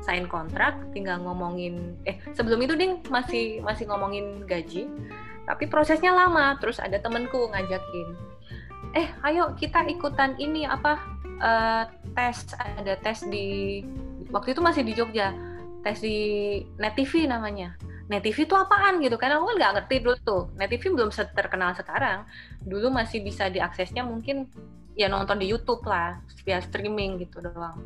[0.00, 4.90] sign kontrak tinggal ngomongin eh sebelum itu ding masih masih ngomongin gaji.
[5.46, 8.08] Tapi prosesnya lama terus ada temenku ngajakin.
[8.96, 10.98] Eh ayo kita ikutan ini apa
[11.38, 11.84] uh,
[12.18, 13.80] tes ada tes di
[14.34, 15.30] waktu itu masih di Jogja
[15.80, 16.16] tes di
[16.76, 17.76] Net TV namanya
[18.10, 19.14] Net TV itu apaan gitu?
[19.14, 20.42] Kan aku kan nggak ngerti dulu tuh.
[20.58, 22.26] Net TV belum terkenal sekarang.
[22.58, 24.50] Dulu masih bisa diaksesnya mungkin
[24.98, 27.78] ya nonton di YouTube lah via streaming gitu doang.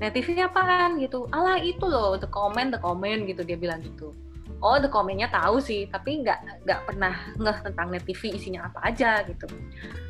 [0.00, 1.28] Net TV apaan gitu?
[1.36, 4.16] Ala itu loh the comment the comment gitu dia bilang gitu.
[4.64, 8.88] Oh the commentnya tahu sih tapi nggak nggak pernah ngeh tentang Net TV isinya apa
[8.88, 9.44] aja gitu.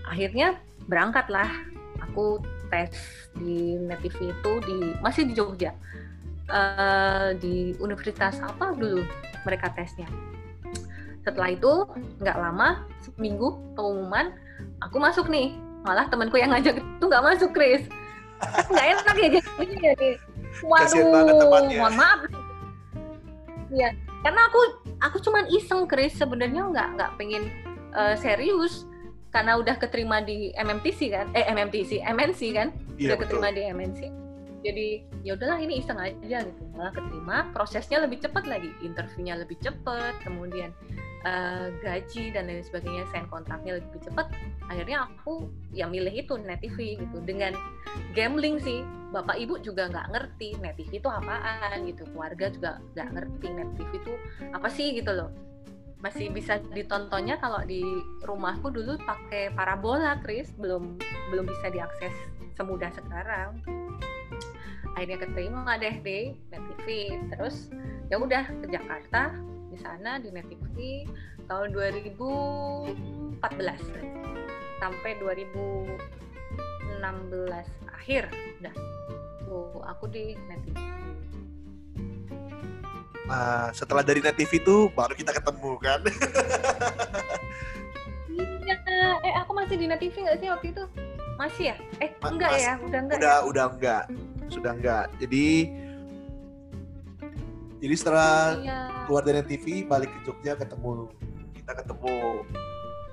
[0.06, 0.54] Akhirnya
[0.86, 1.50] berangkat lah
[1.98, 2.38] aku
[2.70, 2.94] tes
[3.34, 5.74] di Net TV itu di masih di Jogja
[6.48, 9.04] uh, di universitas apa dulu
[9.44, 10.08] mereka tesnya.
[11.22, 11.72] Setelah itu
[12.24, 14.32] nggak lama seminggu pengumuman
[14.84, 15.54] aku masuk nih.
[15.84, 17.86] Malah temanku yang ngajak itu nggak masuk Chris.
[18.70, 20.10] Nggak enak ya jadi jadi
[20.62, 21.10] waduh
[21.74, 22.20] mohon maaf.
[23.74, 23.90] Ya
[24.22, 24.60] karena aku
[25.02, 26.14] aku cuman iseng Chris.
[26.14, 27.50] Sebenarnya nggak nggak pengen
[27.94, 28.86] uh, serius.
[29.34, 31.26] Karena udah keterima di MMTC kan?
[31.34, 32.68] Eh MMTC MNC kan?
[32.94, 33.42] Iya, udah betul.
[33.42, 34.17] keterima di MNC
[34.68, 36.62] jadi ya udahlah ini iseng aja gitu.
[36.76, 40.76] Malah keterima prosesnya lebih cepat lagi interviewnya lebih cepat kemudian
[41.24, 44.28] uh, gaji dan lain sebagainya sign kontraknya lebih cepat
[44.68, 47.16] akhirnya aku ya milih itu net TV gitu.
[47.24, 47.56] Dengan
[48.12, 52.04] gambling sih bapak ibu juga nggak ngerti net TV itu apaan gitu.
[52.12, 54.12] Keluarga juga nggak ngerti net TV itu
[54.52, 55.32] apa sih gitu loh.
[55.98, 57.82] Masih bisa ditontonnya kalau di
[58.22, 60.52] rumahku dulu pakai parabola Chris.
[60.60, 61.00] Belum
[61.32, 62.12] belum bisa diakses
[62.58, 63.62] semudah sekarang
[64.98, 67.70] akhirnya keterima deh di Net TV terus
[68.10, 69.30] ya udah ke Jakarta
[69.70, 71.06] di sana di Net TV
[71.46, 73.38] tahun 2014
[74.82, 76.98] sampai 2016
[77.94, 78.26] akhir
[78.58, 78.74] udah
[79.46, 80.74] tuh aku di Net TV
[83.28, 86.00] Nah, setelah dari Net TV itu baru kita ketemu kan?
[88.32, 88.74] iya,
[89.20, 90.84] eh aku masih di Net TV nggak sih waktu itu?
[91.36, 91.76] Masih ya?
[92.00, 92.72] Eh, Ma enggak mas, ya?
[92.80, 93.44] Udah enggak Udah, ya?
[93.44, 94.04] udah enggak
[94.50, 95.46] sudah enggak jadi
[97.78, 99.06] jadi setelah iya.
[99.06, 101.06] keluar dari TV balik ke Jogja ketemu
[101.54, 102.42] kita ketemu.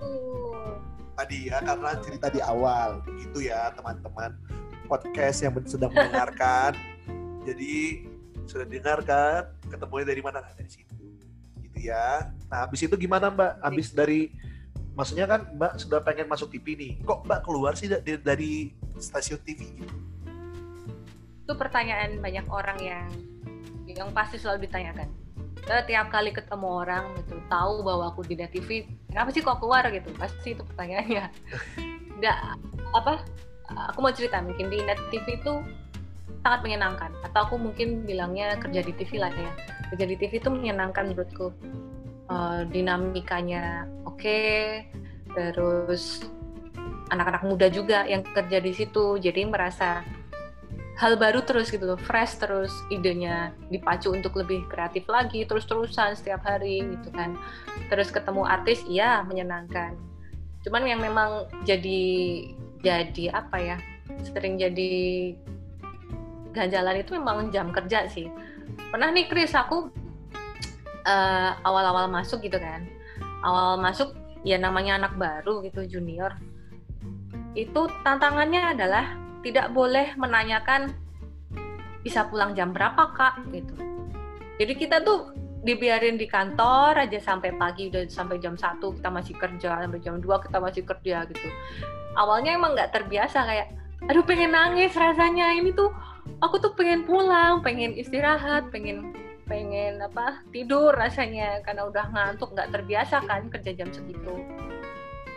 [0.02, 0.78] Uh.
[1.16, 4.34] tadi ya karena cerita di awal begitu ya teman-teman.
[4.86, 6.78] Podcast yang sedang mendengarkan.
[7.46, 8.06] Jadi
[8.46, 10.42] sudah dengarkan ketemunya dari mana?
[10.58, 10.94] Dari situ.
[11.62, 12.34] Gitu ya.
[12.50, 13.62] Nah habis itu gimana mbak?
[13.62, 14.34] Habis dari
[14.98, 16.92] maksudnya kan mbak sudah pengen masuk TV nih.
[17.06, 18.52] Kok mbak keluar sih dari, dari
[18.98, 20.15] stasiun TV gitu
[21.46, 23.06] itu pertanyaan banyak orang yang
[23.86, 25.06] yang pasti selalu ditanyakan.
[25.62, 29.86] Setiap kali ketemu orang gitu tahu bahwa aku di TV kenapa sih kok keluar?
[29.94, 30.10] gitu.
[30.18, 31.30] Pasti itu pertanyaannya.
[32.18, 32.38] Nggak
[32.98, 33.22] apa
[33.94, 35.62] aku mau cerita mungkin di net TV itu
[36.42, 37.14] sangat menyenangkan.
[37.22, 39.54] Atau aku mungkin bilangnya kerja di TV lah ya.
[39.94, 41.54] Kerja di TV itu menyenangkan menurutku.
[42.26, 44.90] Uh, dinamikanya oke okay,
[45.38, 46.26] terus
[47.14, 50.02] anak-anak muda juga yang kerja di situ jadi merasa
[50.96, 56.44] hal baru terus gitu loh, fresh terus idenya dipacu untuk lebih kreatif lagi terus-terusan setiap
[56.48, 57.36] hari gitu kan.
[57.92, 60.00] Terus ketemu artis iya menyenangkan.
[60.64, 62.04] Cuman yang memang jadi
[62.80, 63.78] jadi apa ya?
[64.22, 65.34] sering jadi
[66.54, 68.30] ganjalan itu memang jam kerja sih.
[68.94, 69.92] Pernah nih Chris aku
[71.04, 72.86] uh, awal-awal masuk gitu kan.
[73.44, 76.38] Awal masuk ya namanya anak baru gitu junior.
[77.58, 80.90] Itu tantangannya adalah tidak boleh menanyakan
[82.02, 83.46] bisa pulang jam berapa kak?
[83.54, 83.78] gitu.
[84.58, 89.34] Jadi kita tuh dibiarin di kantor aja sampai pagi udah sampai jam satu kita masih
[89.34, 91.48] kerja sampai jam 2 kita masih kerja gitu.
[92.18, 93.74] Awalnya emang nggak terbiasa kayak
[94.06, 95.90] aduh pengen nangis rasanya ini tuh
[96.38, 99.10] aku tuh pengen pulang pengen istirahat pengen
[99.50, 102.54] pengen apa tidur rasanya karena udah ngantuk.
[102.54, 104.38] Nggak terbiasa kan kerja jam segitu.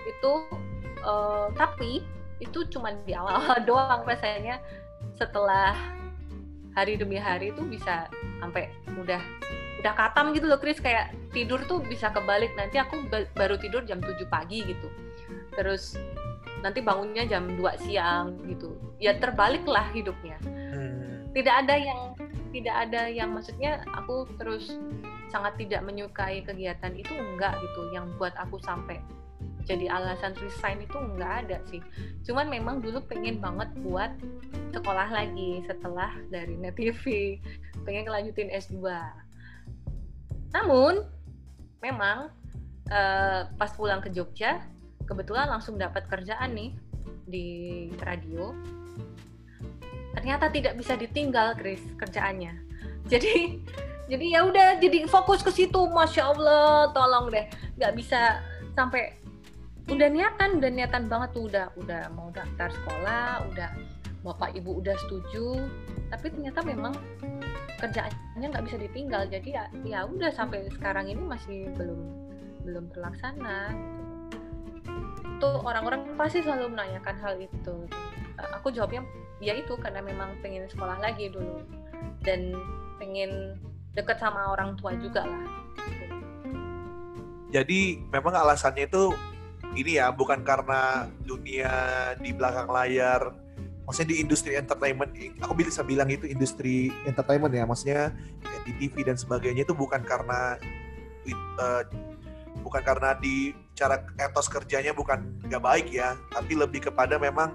[0.04, 0.32] Itu
[1.08, 2.04] uh, tapi
[2.38, 4.62] itu cuma di awal-awal doang rasanya.
[5.14, 5.74] Setelah
[6.74, 8.06] hari demi hari tuh bisa
[8.38, 9.22] sampai udah
[9.82, 10.78] udah katam gitu loh Chris.
[10.78, 12.54] Kayak tidur tuh bisa kebalik.
[12.54, 14.88] Nanti aku baru tidur jam 7 pagi gitu.
[15.54, 15.98] Terus
[16.62, 18.78] nanti bangunnya jam 2 siang gitu.
[18.98, 20.38] Ya terbalik lah hidupnya.
[20.42, 21.30] Hmm.
[21.36, 22.00] tidak ada yang
[22.50, 24.80] tidak ada yang maksudnya aku terus
[25.28, 27.90] sangat tidak menyukai kegiatan itu enggak gitu.
[27.94, 28.98] Yang buat aku sampai
[29.68, 31.84] jadi alasan resign itu enggak ada sih.
[32.24, 34.16] Cuman memang dulu pengen banget buat
[34.72, 37.36] sekolah lagi setelah dari net TV
[37.84, 38.80] pengen kelanjutin S2
[40.52, 41.04] namun
[41.84, 42.32] memang
[42.88, 44.64] uh, pas pulang ke Jogja
[45.04, 46.72] kebetulan langsung dapat kerjaan nih
[47.28, 47.48] di
[48.00, 48.52] radio.
[50.16, 52.52] Ternyata tidak bisa ditinggal Chris kerjaannya.
[53.08, 53.60] Jadi
[54.08, 55.80] jadi ya udah jadi fokus ke situ.
[55.88, 57.44] Masya Allah tolong deh.
[57.76, 58.40] Nggak bisa
[58.72, 59.16] sampai
[59.88, 63.70] udah niatan udah niatan banget tuh udah udah mau daftar sekolah udah
[64.20, 65.64] bapak ibu udah setuju
[66.12, 66.92] tapi ternyata memang
[67.80, 72.28] kerjaannya nggak bisa ditinggal jadi ya ya udah sampai sekarang ini masih belum
[72.68, 73.72] belum terlaksana.
[75.40, 77.88] Tuh orang-orang pasti selalu menanyakan hal itu.
[78.60, 79.00] Aku jawabnya
[79.40, 81.64] ya itu karena memang pengen sekolah lagi dulu
[82.20, 82.52] dan
[83.00, 83.56] pengen
[83.96, 85.44] deket sama orang tua juga lah.
[87.48, 89.16] Jadi memang alasannya itu
[89.76, 91.72] ini ya bukan karena dunia
[92.20, 93.34] di belakang layar
[93.88, 98.12] maksudnya di industri entertainment aku bisa bilang itu industri entertainment ya maksudnya
[98.68, 100.60] di TV dan sebagainya itu bukan karena
[101.60, 101.82] uh,
[102.60, 107.48] bukan karena di cara etos kerjanya bukan nggak baik ya tapi lebih kepada memang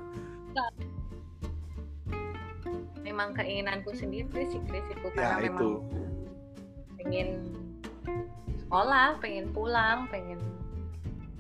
[3.06, 5.70] memang keinginanku sendiri sih Chris itu karena ya, memang itu.
[6.98, 7.28] pengen
[8.66, 10.42] sekolah pengen pulang pengen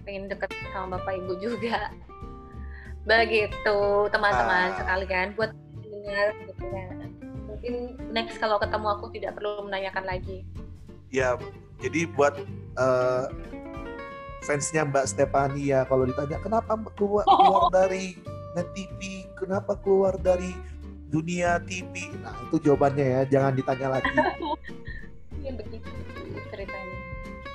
[0.03, 1.91] pengen deket sama bapak ibu juga.
[3.09, 3.79] Begitu
[4.11, 4.75] teman-teman ah.
[4.79, 5.51] sekalian buat
[5.83, 6.87] dengar gitu ya.
[7.47, 7.73] Mungkin
[8.11, 10.47] next kalau ketemu aku tidak perlu menanyakan lagi.
[11.11, 11.35] Ya
[11.83, 12.39] jadi buat
[12.79, 13.27] uh,
[14.43, 18.15] fansnya Mbak Stefani ya kalau ditanya kenapa keluar, keluar dari
[18.55, 20.53] net TV kenapa keluar dari
[21.09, 24.15] dunia TV nah itu jawabannya ya jangan ditanya lagi.
[25.43, 25.83] Ya begitu
[26.55, 26.97] ceritanya.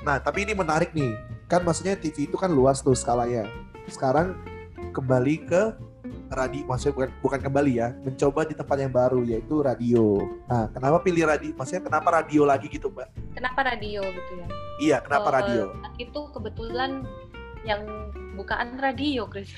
[0.04, 1.08] Nah tapi ini menarik nih
[1.48, 3.48] kan maksudnya TV itu kan luas tuh skalanya.
[3.88, 4.36] Sekarang
[4.92, 5.62] kembali ke
[6.28, 10.20] radio maksudnya bukan bukan kembali ya mencoba di tempat yang baru yaitu radio.
[10.44, 13.08] Nah kenapa pilih radio maksudnya kenapa radio lagi gitu mbak?
[13.32, 14.46] Kenapa radio gitu ya?
[14.78, 15.62] Iya kenapa uh, radio?
[15.96, 17.08] itu kebetulan
[17.64, 17.82] yang
[18.36, 19.48] bukaan radio Chris.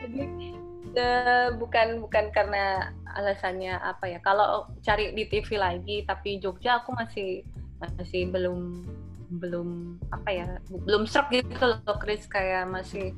[0.00, 0.56] Jadi
[0.96, 6.96] uh, bukan bukan karena alasannya apa ya kalau cari di TV lagi tapi Jogja aku
[6.96, 7.44] masih
[7.76, 8.80] masih belum
[9.40, 12.28] belum apa ya belum serak gitu loh Chris.
[12.28, 13.16] Kayak masih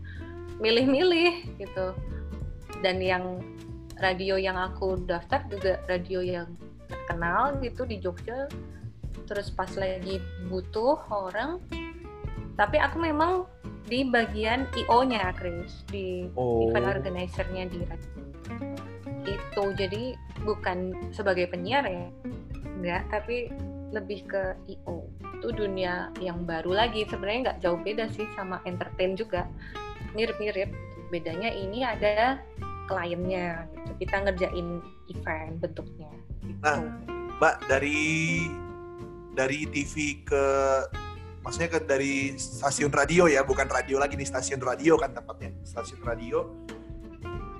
[0.63, 1.95] milih-milih gitu.
[2.83, 3.41] Dan yang
[3.99, 6.49] radio yang aku daftar juga radio yang
[6.87, 8.47] terkenal gitu di Jogja.
[9.25, 11.59] Terus pas lagi butuh orang.
[12.55, 13.51] Tapi aku memang
[13.89, 15.83] di bagian IO-nya Chris.
[15.89, 16.71] Di oh.
[16.71, 18.23] event organizer-nya di radio.
[19.25, 22.09] Itu jadi bukan sebagai penyiar ya.
[22.79, 23.49] Enggak tapi
[23.95, 25.07] lebih ke IO
[25.39, 27.07] itu dunia yang baru lagi.
[27.07, 29.47] Sebenarnya nggak jauh beda sih sama entertain juga.
[30.19, 30.73] Mirip-mirip.
[31.13, 32.43] Bedanya ini ada
[32.89, 33.91] kliennya gitu.
[34.05, 34.69] kita ngerjain
[35.13, 36.11] event bentuknya.
[36.45, 36.61] Gitu.
[36.61, 36.81] nah
[37.41, 38.45] mbak dari
[39.33, 40.45] dari TV ke
[41.41, 45.53] maksudnya ke dari stasiun radio ya bukan radio lagi nih stasiun radio kan tempatnya.
[45.65, 46.49] Stasiun radio.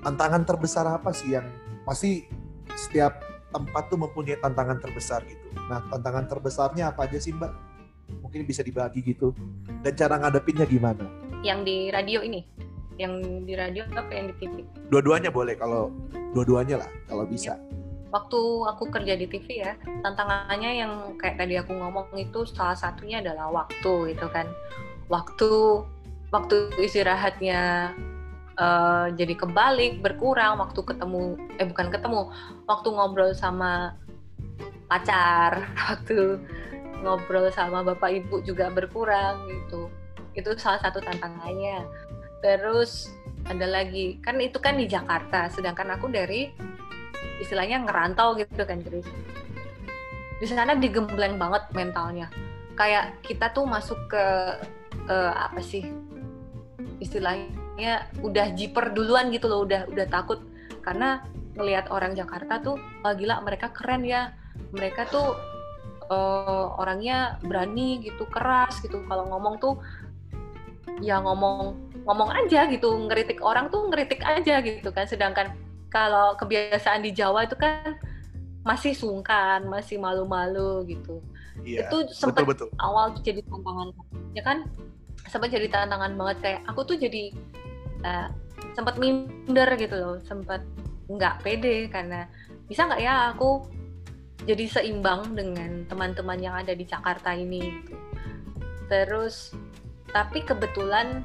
[0.05, 1.49] Tantangan terbesar apa sih yang
[1.81, 2.29] pasti
[2.77, 5.44] setiap tempat tuh mempunyai tantangan terbesar gitu.
[5.67, 7.51] Nah, tantangan terbesarnya apa aja sih, Mbak?
[8.21, 9.33] Mungkin bisa dibagi gitu.
[9.81, 11.05] Dan cara ngadepinnya gimana?
[11.41, 12.41] Yang di radio ini?
[12.95, 13.13] Yang
[13.43, 14.63] di radio apa yang di TV?
[14.87, 15.91] Dua-duanya boleh kalau
[16.31, 17.57] dua-duanya lah kalau bisa.
[18.13, 18.39] Waktu
[18.71, 23.51] aku kerja di TV ya, tantangannya yang kayak tadi aku ngomong itu salah satunya adalah
[23.51, 24.47] waktu gitu kan.
[25.11, 25.83] Waktu
[26.31, 27.91] waktu istirahatnya
[28.59, 32.31] uh, jadi kebalik berkurang waktu ketemu eh bukan ketemu
[32.67, 33.95] waktu ngobrol sama
[34.85, 36.39] pacar waktu
[37.01, 39.89] ngobrol sama bapak ibu juga berkurang gitu.
[40.33, 41.85] Itu salah satu tantangannya.
[42.41, 43.13] Terus
[43.45, 46.49] ada lagi kan itu kan di Jakarta sedangkan aku dari
[47.37, 49.05] istilahnya ngerantau gitu kan Chris.
[50.41, 52.27] Di sana digembleng banget mentalnya.
[52.75, 54.25] Kayak kita tuh masuk ke
[55.07, 55.87] uh, apa sih
[56.99, 60.43] istilahnya udah jiper duluan gitu loh udah udah takut.
[60.83, 61.23] Karena
[61.55, 64.35] ngelihat orang Jakarta tuh oh, gila mereka keren ya
[64.75, 65.35] mereka tuh
[66.09, 69.01] uh, orangnya berani gitu keras gitu.
[69.07, 69.75] Kalau ngomong tuh
[71.01, 72.93] ya ngomong ngomong aja gitu.
[73.07, 75.05] Ngeritik orang tuh ngeritik aja gitu kan.
[75.09, 75.55] Sedangkan
[75.89, 77.95] kalau kebiasaan di Jawa itu kan
[78.65, 81.21] masih sungkan masih malu-malu gitu.
[81.63, 82.83] Iya, itu sempat betul, betul.
[82.83, 83.89] awal jadi tantangan
[84.35, 84.57] ya kan?
[85.29, 86.37] Sempat jadi tantangan banget.
[86.43, 87.31] Kayak aku tuh jadi
[88.03, 88.27] uh,
[88.75, 90.15] sempat minder gitu loh.
[90.25, 90.65] Sempat
[91.05, 92.25] nggak pede karena
[92.65, 93.61] bisa nggak ya aku
[94.43, 97.95] jadi seimbang dengan teman-teman yang ada di Jakarta ini gitu.
[98.91, 99.55] terus
[100.11, 101.23] tapi kebetulan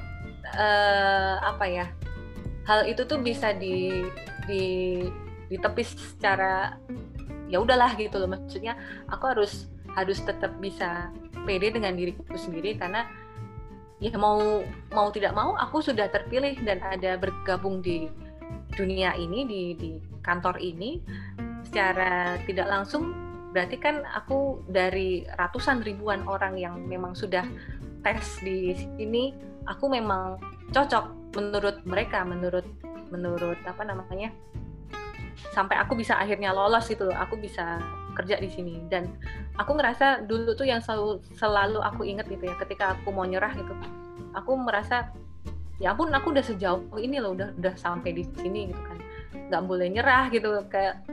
[0.55, 1.87] uh, apa ya
[2.65, 4.07] hal itu tuh bisa di
[4.47, 4.63] di
[5.51, 6.79] ditepis secara
[7.51, 8.79] ya udahlah gitu loh maksudnya
[9.11, 11.11] aku harus harus tetap bisa
[11.43, 13.03] pede dengan diriku sendiri karena
[13.99, 14.63] ya mau
[14.95, 18.07] mau tidak mau aku sudah terpilih dan ada bergabung di
[18.73, 19.91] dunia ini di di
[20.23, 21.03] kantor ini
[21.71, 23.15] secara tidak langsung
[23.55, 27.47] berarti kan aku dari ratusan ribuan orang yang memang sudah
[28.03, 29.31] tes di sini
[29.71, 30.35] aku memang
[30.75, 32.67] cocok menurut mereka menurut
[33.07, 34.35] menurut apa namanya
[35.55, 37.79] sampai aku bisa akhirnya lolos gitu aku bisa
[38.11, 38.75] kerja di sini.
[38.91, 39.15] Dan
[39.55, 43.51] aku ngerasa dulu tuh yang selalu selalu aku inget gitu ya ketika aku mau nyerah
[43.55, 43.71] gitu
[44.35, 45.11] aku merasa
[45.81, 48.97] ya ampun aku udah sejauh ini loh udah udah sampai di sini gitu kan.
[49.51, 51.03] Nggak boleh nyerah gitu kayak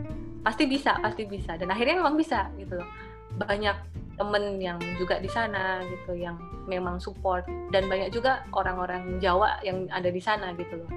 [0.49, 1.61] pasti bisa pasti bisa.
[1.61, 2.89] Dan akhirnya memang bisa gitu loh.
[3.37, 3.77] Banyak
[4.17, 7.45] temen yang juga di sana gitu yang memang support.
[7.69, 10.91] Dan banyak juga orang-orang Jawa yang ada di sana gitu loh.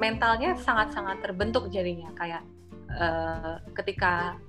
[0.00, 2.08] Mentalnya sangat-sangat terbentuk jadinya.
[2.16, 2.40] Kayak
[2.96, 4.40] uh, ketika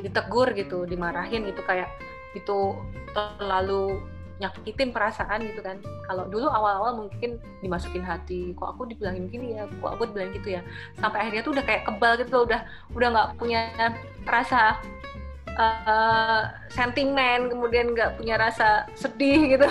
[0.00, 1.92] ditegur gitu dimarahin gitu kayak
[2.32, 2.76] itu
[3.12, 4.00] terlalu
[4.36, 5.80] nyakitin perasaan gitu kan.
[6.08, 9.64] Kalau dulu awal-awal mungkin dimasukin hati kok aku dibilangin gini ya?
[9.80, 10.62] Kok aku dibilang gitu ya?
[11.00, 12.60] Sampai akhirnya tuh udah kayak kebal gitu loh, udah
[12.92, 13.60] udah nggak punya
[14.28, 14.76] rasa
[15.56, 19.68] uh, sentimen kemudian nggak punya rasa sedih gitu.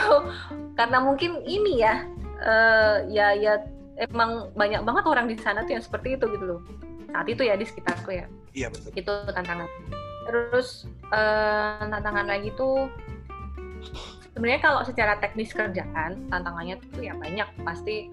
[0.76, 2.04] Karena mungkin ini ya
[2.42, 3.62] uh, ya ya
[3.96, 6.62] emang banyak banget orang di sana tuh yang seperti itu gitu loh.
[7.14, 8.26] Saat itu ya di sekitarku ya.
[8.52, 8.92] Iya betul.
[8.98, 9.70] Itu tantangan.
[10.26, 12.90] Terus uh, tantangan lagi tuh
[14.36, 17.48] sebenarnya kalau secara teknis kerjaan tantangannya tuh ya banyak.
[17.64, 18.12] Pasti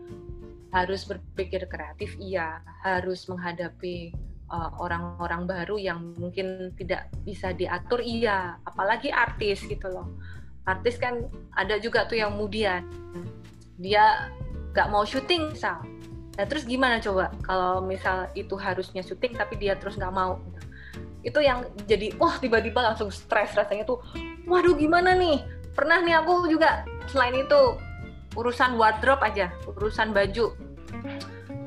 [0.71, 2.63] harus berpikir kreatif iya.
[2.87, 4.15] Harus menghadapi
[4.49, 8.57] uh, orang-orang uh, baru yang mungkin tidak bisa diatur iya.
[8.63, 10.07] Apalagi artis gitu loh.
[10.63, 11.27] Artis kan
[11.59, 12.87] ada juga tuh yang kemudian
[13.83, 14.31] dia
[14.73, 15.83] nggak mau syuting misal.
[16.39, 20.39] Nah terus gimana coba kalau misal itu harusnya syuting tapi dia terus nggak mau?
[21.27, 23.99] Itu yang jadi wah tiba-tiba langsung stres rasanya tuh
[24.47, 27.77] waduh gimana nih pernah nih aku juga selain itu
[28.37, 30.53] urusan wardrobe aja urusan baju.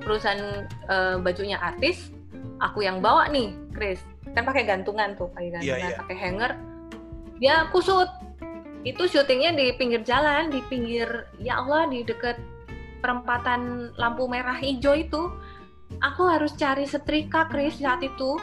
[0.06, 2.14] Urusan uh, bajunya artis
[2.62, 4.02] aku yang bawa nih Chris.
[4.34, 6.00] Kan pakai gantungan tuh pakai iya, gantungan yeah, yeah.
[6.02, 6.52] pakai hanger.
[7.42, 8.10] Dia kusut
[8.86, 12.38] itu syutingnya di pinggir jalan di pinggir ya Allah di dekat
[13.02, 15.34] perempatan lampu merah hijau itu.
[16.02, 18.38] Aku harus cari setrika Chris saat itu.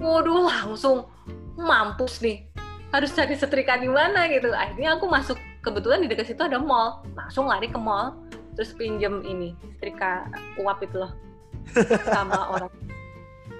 [0.00, 1.08] Waduh langsung
[1.56, 2.51] mampus nih
[2.92, 4.52] harus cari setrika di mana gitu.
[4.52, 7.00] Akhirnya aku masuk kebetulan di dekat situ ada mall.
[7.16, 8.14] Langsung lari ke mall
[8.52, 10.28] terus pinjem ini setrika
[10.60, 11.12] uap itu loh
[12.12, 12.72] sama orang.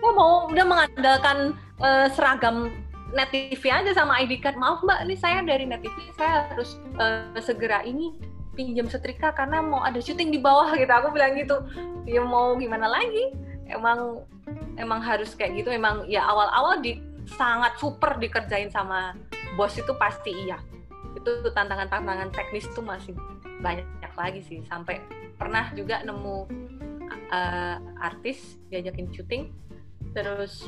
[0.02, 2.68] Ya mau udah mengandalkan uh, seragam
[3.16, 4.60] net TV aja sama ID card.
[4.60, 8.12] Maaf mbak ini saya dari net TV saya harus uh, segera ini
[8.52, 10.92] pinjam setrika karena mau ada syuting di bawah gitu.
[10.92, 11.56] Aku bilang gitu.
[12.04, 13.32] Ya mau gimana lagi?
[13.72, 14.28] Emang
[14.76, 15.72] emang harus kayak gitu.
[15.72, 19.14] Emang ya awal-awal di sangat super dikerjain sama
[19.54, 20.58] bos itu pasti iya.
[21.16, 23.14] Itu tantangan-tantangan teknis itu masih
[23.60, 24.58] banyak lagi sih.
[24.66, 25.02] Sampai
[25.36, 26.48] pernah juga nemu
[27.30, 29.42] uh, artis diajakin syuting
[30.12, 30.66] terus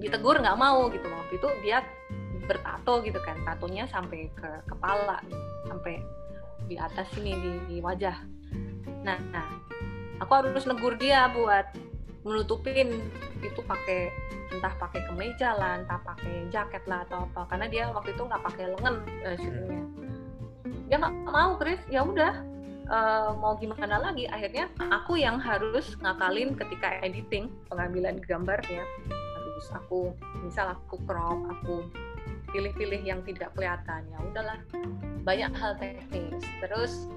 [0.00, 1.06] ditegur nggak mau gitu.
[1.06, 1.84] Waktu itu dia
[2.46, 5.18] bertato gitu kan tatonya sampai ke kepala
[5.66, 5.98] sampai
[6.70, 8.16] di atas sini di, di wajah.
[9.02, 9.46] Nah, nah
[10.22, 11.66] aku harus negur dia buat
[12.26, 12.98] menutupin.
[13.38, 14.10] Itu pakai
[14.50, 17.46] entah pakai kemeja lah, entah pakai jaket lah atau apa.
[17.54, 19.86] Karena dia waktu itu nggak pakai lengan uh, syutingnya
[20.86, 21.82] dia nggak mau Chris.
[21.90, 22.32] Ya udah
[22.90, 24.30] uh, mau gimana lagi?
[24.30, 30.12] Akhirnya aku yang harus ngakalin ketika editing pengambilan gambar ya harus aku
[30.44, 31.88] misal aku crop aku
[32.54, 34.06] pilih-pilih yang tidak kelihatan.
[34.06, 34.58] Ya udahlah
[35.26, 36.42] banyak hal teknis.
[36.62, 37.10] Terus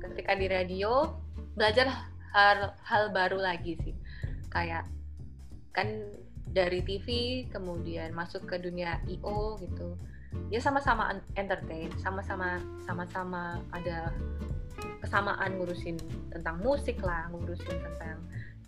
[0.00, 1.12] ketika di radio
[1.54, 3.94] belajar hal hal baru lagi sih
[4.50, 4.84] kayak
[5.70, 5.86] kan
[6.50, 7.06] dari TV
[7.46, 9.94] kemudian masuk ke dunia IO gitu.
[10.50, 14.10] Ya sama-sama entertain sama-sama sama-sama ada
[15.02, 15.98] kesamaan ngurusin
[16.30, 18.18] tentang musik lah ngurusin tentang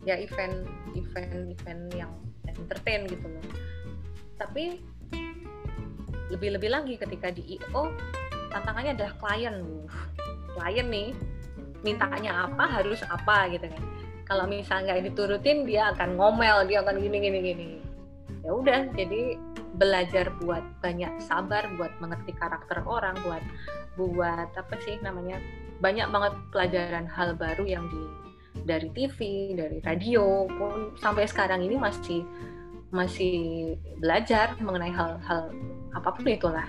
[0.03, 0.67] ya event
[0.99, 2.11] event event yang
[2.47, 3.47] entertain gitu loh.
[4.39, 4.83] Tapi
[6.31, 7.91] lebih-lebih lagi ketika di IO
[8.55, 9.59] tantangannya adalah klien.
[10.55, 11.11] Klien nih
[11.83, 13.83] mintanya apa harus apa gitu kan
[14.33, 17.69] kalau misalnya nggak diturutin dia akan ngomel dia akan gini gini gini.
[18.41, 19.37] Ya udah jadi
[19.77, 23.45] belajar buat banyak sabar buat mengerti karakter orang buat
[24.01, 25.37] buat apa sih namanya
[25.85, 28.03] banyak banget pelajaran hal baru yang di
[28.65, 32.25] dari TV dari radio pun sampai sekarang ini masih
[32.89, 33.37] masih
[34.01, 35.53] belajar mengenai hal-hal
[35.93, 36.69] apa pun itulah.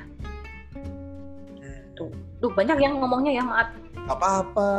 [1.96, 2.12] Tuh
[2.44, 4.72] tuh banyak yang ngomongnya ya maaf apa-apa.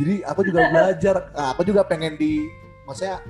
[0.00, 1.30] Jadi aku juga belajar.
[1.34, 2.46] Nah, aku juga pengen di
[2.86, 3.22] maksudnya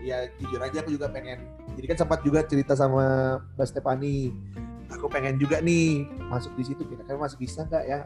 [0.00, 1.40] ya jujur aja aku juga pengen.
[1.78, 4.34] Jadi kan sempat juga cerita sama Mbak Stefani
[4.90, 6.82] aku pengen juga nih masuk di situ.
[6.84, 8.00] Kira-kira masih bisa nggak ya?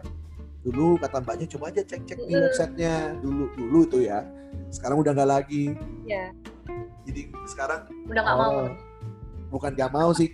[0.64, 3.20] Dulu kata mbaknya coba aja cek-cek di websitenya.
[3.20, 4.24] Dulu dulu itu ya.
[4.68, 5.76] Sekarang udah nggak lagi.
[6.04, 6.32] Ya
[7.04, 8.56] jadi sekarang udah nggak oh, mau
[9.52, 10.32] bukan nggak mau sih.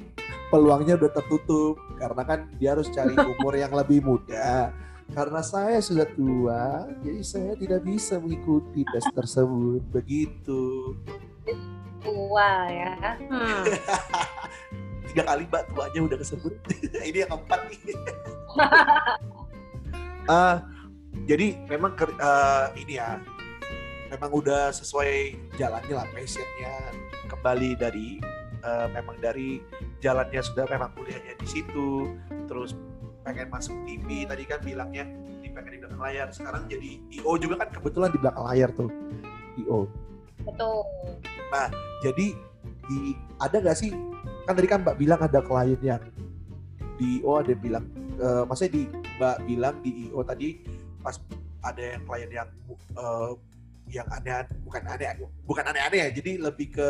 [0.50, 1.78] Peluangnya udah tertutup.
[1.98, 4.72] Karena kan dia harus cari umur yang lebih muda
[5.10, 9.82] karena saya sudah tua jadi saya tidak bisa mengikuti tes tersebut.
[9.90, 10.94] Begitu.
[12.00, 12.94] Tua ya.
[13.18, 13.64] Hmm.
[15.10, 16.54] tiga kali mbak tuanya udah kesebut.
[17.08, 17.80] Ini yang keempat nih.
[20.30, 20.56] Uh,
[21.30, 23.18] jadi memang uh, ini ya.
[24.10, 26.74] Memang udah sesuai jalannya lah passionnya.
[27.30, 28.18] Kembali dari
[28.62, 29.62] uh, memang dari
[30.02, 32.10] jalannya sudah memang kuliahnya di situ.
[32.50, 32.74] Terus
[33.20, 35.04] pengen masuk TV tadi kan bilangnya
[35.44, 36.90] di pengen di belakang layar sekarang jadi
[37.20, 38.90] IO juga kan kebetulan di belakang layar tuh
[39.60, 39.88] IO
[40.40, 40.84] betul.
[41.52, 41.68] Nah
[42.00, 42.26] jadi
[42.88, 42.98] di
[43.38, 43.92] ada nggak sih
[44.48, 46.02] kan tadi kan Mbak bilang ada klien yang
[46.96, 47.84] di IO ada bilang
[48.18, 48.82] uh, maksudnya di
[49.20, 50.48] Mbak bilang di IO tadi
[51.04, 51.16] pas
[51.60, 52.48] ada yang klien yang
[52.96, 53.36] uh,
[53.90, 56.88] yang aneh bukan aneh bukan aneh-aneh ya jadi lebih ke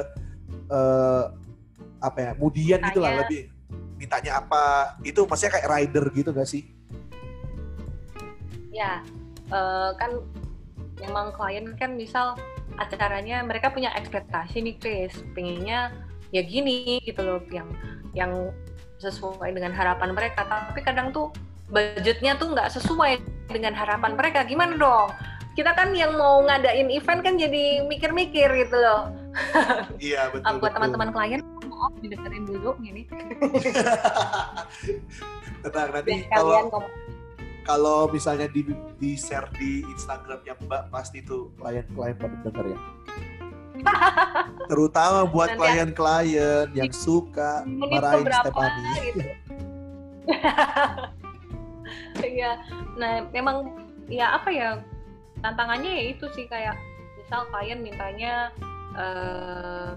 [0.70, 1.32] uh,
[2.00, 3.48] apa ya kemudian gitulah lebih
[4.00, 6.64] mintanya apa itu maksudnya kayak rider gitu gak sih?
[8.72, 9.04] Ya
[9.52, 10.24] uh, kan
[11.04, 12.40] memang klien kan misal
[12.80, 15.12] acaranya mereka punya ekspektasi nih Chris.
[15.36, 15.92] Pengennya
[16.32, 17.68] ya gini gitu loh yang
[18.16, 18.32] yang
[18.96, 20.48] sesuai dengan harapan mereka.
[20.48, 21.28] Tapi kadang tuh
[21.68, 23.20] budgetnya tuh nggak sesuai
[23.52, 24.48] dengan harapan mereka.
[24.48, 25.12] Gimana dong?
[25.52, 29.12] Kita kan yang mau ngadain event kan jadi mikir-mikir gitu loh.
[30.00, 31.42] Iya betul buat teman-teman klien
[31.80, 33.02] maaf didengerin dulu gini.
[35.64, 36.68] Tenang nanti kalau
[37.64, 38.68] kalau misalnya di
[39.00, 42.78] di share di Instagramnya Mbak pasti tuh klien-klien pada denger ya.
[44.70, 48.92] Terutama buat klien-klien yang suka marahin Stephanie.
[49.08, 49.20] gitu.
[52.20, 52.60] Iya,
[53.00, 53.72] nah memang
[54.12, 54.84] ya apa ya
[55.40, 56.76] tantangannya ya itu sih kayak
[57.16, 58.52] misal klien mintanya
[58.94, 59.96] uh,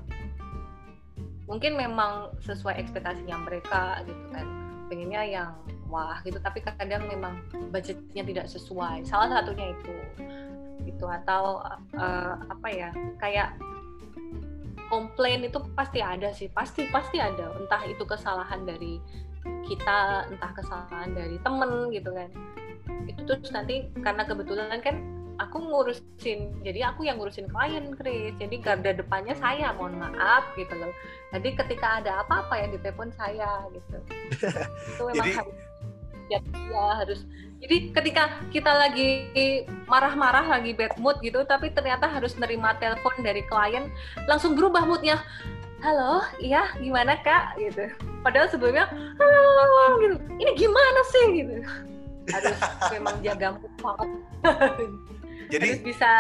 [1.46, 4.48] mungkin memang sesuai ekspektasinya mereka gitu kan.
[4.88, 5.52] Pengennya yang
[5.90, 7.40] wah gitu tapi kadang memang
[7.70, 9.06] budgetnya tidak sesuai.
[9.06, 9.96] Salah satunya itu
[10.84, 11.64] itu atau
[11.96, 12.90] uh, apa ya
[13.20, 13.56] kayak
[14.92, 17.54] komplain itu pasti ada sih pasti pasti ada.
[17.60, 19.00] Entah itu kesalahan dari
[19.68, 22.30] kita entah kesalahan dari temen gitu kan.
[23.08, 28.34] Itu terus nanti karena kebetulan kan aku ngurusin jadi aku yang ngurusin klien Chris.
[28.38, 30.94] Jadi garda depannya saya mohon maaf gitu loh.
[31.34, 33.98] Jadi ketika ada apa-apa yang ditelepon saya gitu.
[34.94, 35.38] Itu memang jadi...
[35.42, 35.58] harus
[36.30, 37.20] ya, ya harus.
[37.64, 39.10] Jadi ketika kita lagi
[39.88, 43.88] marah-marah lagi bad mood gitu tapi ternyata harus nerima telepon dari klien
[44.28, 45.24] langsung berubah moodnya.
[45.84, 46.24] Halo?
[46.40, 46.80] Iya?
[46.80, 47.60] Gimana kak?
[47.60, 47.92] Gitu.
[48.24, 48.88] Padahal sebelumnya
[49.20, 50.16] halo gitu.
[50.40, 51.26] Ini gimana sih?
[51.44, 51.54] Gitu.
[52.32, 54.10] Harus memang jaga mood banget
[55.54, 56.12] jadi harus bisa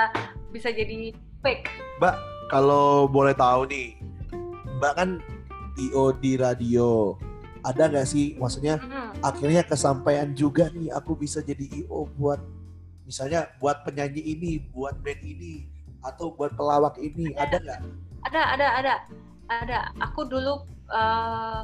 [0.53, 1.09] bisa jadi
[1.41, 1.65] fake.
[1.97, 2.15] Mbak,
[2.53, 3.97] kalau boleh tahu nih,
[4.77, 5.09] Mbak kan
[5.81, 7.17] IO di radio.
[7.63, 9.23] Ada nggak sih, maksudnya hmm.
[9.23, 12.37] akhirnya kesampaian juga nih aku bisa jadi IO buat
[13.07, 15.65] misalnya buat penyanyi ini, buat band ini,
[16.03, 17.79] atau buat pelawak ini, ada nggak?
[18.27, 18.93] Ada, ada, ada,
[19.47, 19.77] ada.
[20.11, 21.63] Aku dulu, uh,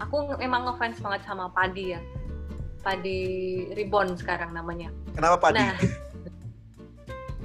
[0.00, 2.00] aku memang ngefans banget sama Padi ya.
[2.84, 3.20] Padi
[3.72, 4.92] Ribbon sekarang namanya.
[5.16, 5.60] Kenapa Padi?
[5.60, 5.76] Nah,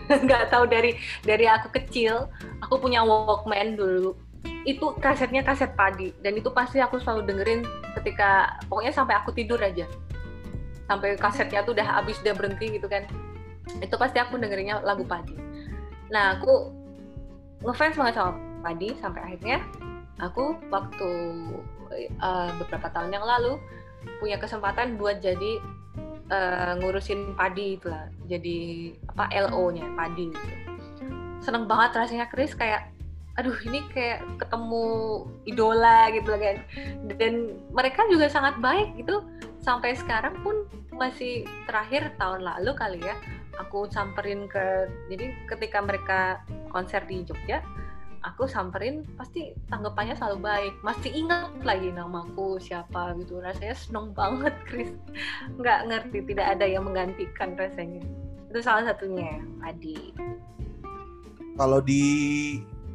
[0.26, 2.26] nggak tahu dari dari aku kecil
[2.66, 4.18] aku punya Walkman dulu.
[4.66, 7.62] Itu kasetnya kaset padi dan itu pasti aku selalu dengerin
[8.01, 9.86] ketika pokoknya sampai aku tidur aja.
[10.89, 13.05] Sampai kasetnya tuh udah habis udah berhenti gitu kan.
[13.80, 15.38] Itu pasti aku dengerinnya lagu padi.
[16.10, 16.74] Nah aku
[17.62, 18.34] ngefans banget sama
[18.66, 19.60] padi sampai akhirnya
[20.20, 21.10] aku waktu
[22.20, 23.60] uh, beberapa tahun yang lalu
[24.20, 25.60] punya kesempatan buat jadi
[26.30, 28.57] uh, ngurusin padi itu lah jadi
[29.13, 30.55] apa LO-nya padi gitu.
[31.39, 32.53] seneng banget rasanya Chris.
[32.53, 32.91] Kayak
[33.39, 34.86] aduh ini kayak ketemu
[35.47, 36.57] idola gitu kan.
[37.15, 39.23] Dan mereka juga sangat baik gitu.
[39.63, 40.67] Sampai sekarang pun
[40.99, 43.15] masih terakhir tahun lalu kali ya
[43.59, 46.19] aku samperin ke jadi ketika mereka
[46.71, 47.63] konser di Jogja
[48.30, 54.53] aku samperin pasti tanggapannya selalu baik masih ingat lagi namaku siapa gitu rasanya seneng banget
[54.69, 54.93] Chris
[55.57, 58.05] nggak ngerti tidak ada yang menggantikan rasanya
[58.49, 60.13] itu salah satunya Adi
[61.59, 62.03] kalau di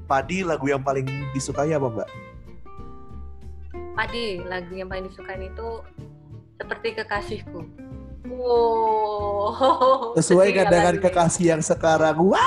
[0.05, 2.09] Padi lagu yang paling disukai apa mbak?
[3.97, 5.80] Padi lagu yang paling disukai itu
[6.61, 7.61] seperti kekasihku.
[8.28, 10.12] Wow.
[10.16, 12.20] Sesuai dengan kekasih yang sekarang.
[12.20, 12.41] Wah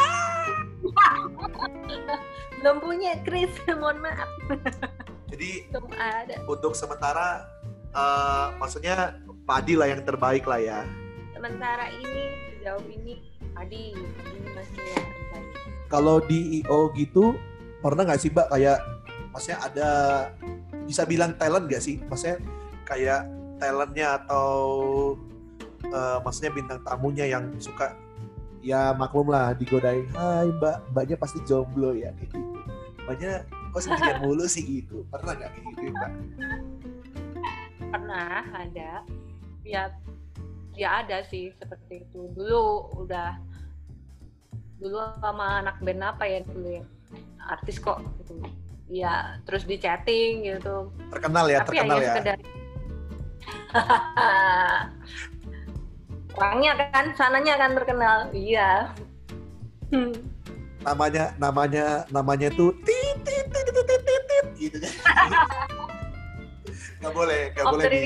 [2.62, 3.52] belum punya Chris.
[3.82, 4.32] Mohon maaf.
[5.28, 6.36] Jadi belum ada.
[6.48, 7.46] untuk sementara
[7.92, 10.80] uh, maksudnya padi lah yang terbaik lah ya.
[11.36, 12.24] Sementara ini
[12.58, 13.22] sejauh ini
[13.54, 15.48] padi ini masih yang terbaik
[15.88, 17.36] kalau di IO gitu
[17.80, 18.80] pernah nggak sih mbak kayak
[19.32, 19.90] maksudnya ada
[20.88, 22.00] bisa bilang talent gak sih?
[22.08, 22.40] Maksudnya
[22.88, 23.28] kayak
[23.60, 24.56] talentnya atau
[25.92, 27.92] uh, maksudnya bintang tamunya yang suka
[28.68, 30.84] ya maklum lah digodain hai mbak.
[30.92, 32.60] Mbaknya pasti jomblo ya kayak gitu.
[33.08, 33.32] Mbaknya
[33.72, 34.64] kok sendirian mulu sih?
[34.68, 35.08] Gitu.
[35.08, 36.12] Pernah nggak kayak gitu ya, mbak?
[37.96, 38.92] Pernah ada.
[39.64, 39.84] Ya
[40.76, 42.28] ya ada sih seperti itu.
[42.36, 43.40] Dulu udah
[44.84, 46.86] dulu sama anak band apa ya dulu ya?
[47.48, 48.44] Artis kok gitu.
[48.92, 50.92] Ya terus di chatting gitu.
[51.08, 52.14] Terkenal ya Tapi terkenal ya, ya.
[52.20, 52.38] Sekedar...
[56.38, 58.18] orangnya kan sananya kan terkenal.
[58.32, 58.94] Iya.
[60.86, 64.94] Namanya namanya namanya tuh tit tit tit tit tit tit, tit gitu kan.
[66.98, 68.02] Nggak boleh nggak boleh di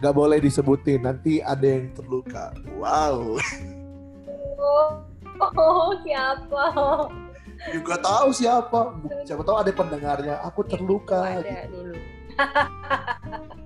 [0.00, 2.52] nggak boleh disebutin nanti ada yang terluka.
[2.76, 3.40] Wow.
[4.60, 5.00] Oh,
[5.40, 6.64] oh siapa?
[7.72, 8.80] Juga tahu siapa.
[9.24, 10.44] Siapa tahu ada pendengarnya.
[10.44, 11.40] Aku terluka.
[11.40, 11.72] Ada gitu.
[11.72, 11.96] dulu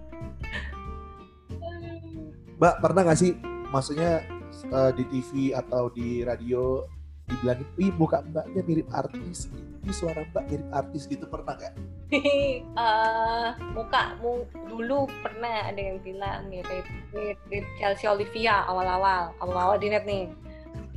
[2.59, 3.33] Mbak pernah nggak sih
[3.75, 4.23] maksudnya
[4.71, 6.87] uh, di TV atau di radio
[7.25, 9.49] dibilang ih muka mbaknya mirip artis
[9.85, 11.75] ini suara mbak mirip artis gitu pernah nggak?
[12.81, 19.93] uh, muka mu, dulu pernah ada yang bilang mirip mirip Chelsea Olivia awal-awal awal-awal di
[19.93, 20.29] net nih.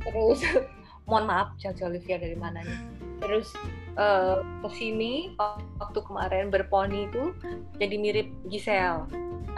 [0.04, 0.40] Terus
[1.08, 2.80] mohon maaf Chelsea Olivia dari mana nih?
[3.18, 3.52] Terus
[4.00, 5.36] uh, ke sini
[5.80, 7.34] waktu kemarin berponi itu
[7.76, 9.04] jadi mirip Giselle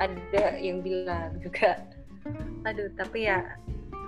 [0.00, 1.84] ada yang bilang juga.
[2.64, 3.44] Aduh tapi ya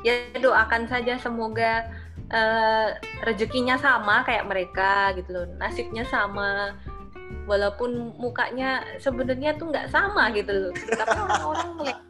[0.03, 1.87] ya doakan saja semoga
[2.33, 2.97] uh,
[3.29, 6.75] rezekinya sama kayak mereka gitu loh nasibnya sama.
[7.45, 12.01] Walaupun mukanya sebenarnya tuh nggak sama gitu loh tapi orang-orang ngeliat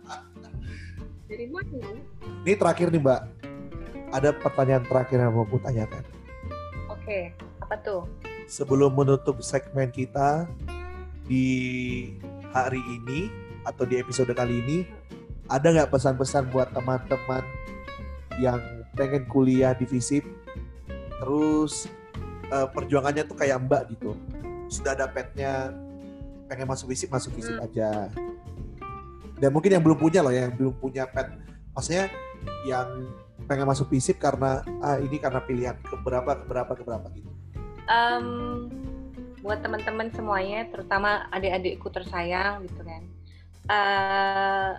[1.31, 1.89] dari mana
[2.43, 3.21] ini terakhir nih mbak.
[4.13, 6.05] Ada pertanyaan terakhir yang mau aku tanyakan.
[6.93, 7.33] Oke
[7.65, 8.03] apa tuh?
[8.45, 10.45] Sebelum menutup segmen kita
[11.25, 11.49] di
[12.53, 14.79] hari ini atau di episode kali ini
[15.51, 17.45] ada nggak pesan-pesan buat teman-teman
[18.41, 18.59] yang
[18.97, 20.25] pengen kuliah di FISIP?
[21.21, 21.87] Terus
[22.51, 24.17] uh, perjuangannya tuh kayak Mbak gitu.
[24.73, 25.71] Sudah ada petnya
[26.49, 27.67] pengen masuk FISIP masuk FISIP hmm.
[27.67, 27.91] aja.
[29.43, 31.31] Dan mungkin yang belum punya loh yang belum punya pet.
[31.75, 32.09] Maksudnya
[32.67, 33.11] yang
[33.45, 37.31] pengen masuk FISIP karena ah ini karena pilihan keberapa keberapa keberapa gitu.
[37.91, 38.71] Um,
[39.43, 43.03] buat teman-teman semuanya terutama adik-adikku tersayang gitu kan
[43.71, 44.79] uh,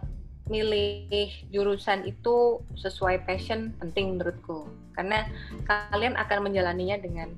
[0.52, 5.24] milih jurusan itu sesuai passion penting menurutku karena
[5.64, 7.32] kalian akan menjalaninya dengan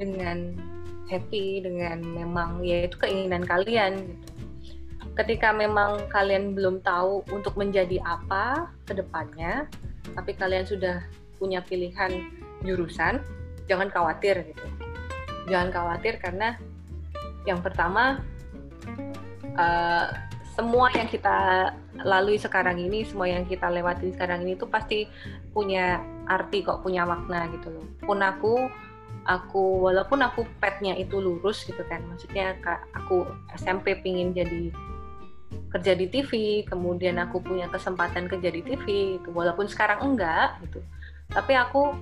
[0.00, 0.56] dengan
[1.08, 4.28] happy dengan memang ya itu keinginan kalian gitu.
[5.16, 9.66] Ketika memang kalian belum tahu untuk menjadi apa ke depannya,
[10.14, 11.02] tapi kalian sudah
[11.42, 12.22] punya pilihan
[12.62, 13.18] jurusan,
[13.66, 14.66] jangan khawatir gitu.
[15.50, 16.54] Jangan khawatir karena
[17.48, 18.22] yang pertama
[19.58, 20.27] uh,
[20.58, 21.70] semua yang kita
[22.02, 25.06] lalui sekarang ini, semua yang kita lewati sekarang ini tuh pasti
[25.54, 27.86] punya arti kok, punya makna gitu loh.
[28.02, 28.66] Pun aku,
[29.22, 32.58] aku walaupun aku petnya itu lurus gitu kan, maksudnya
[32.90, 33.22] aku
[33.54, 34.74] SMP pingin jadi
[35.70, 40.82] kerja di TV, kemudian aku punya kesempatan kerja di TV, itu walaupun sekarang enggak gitu.
[41.30, 41.94] Tapi aku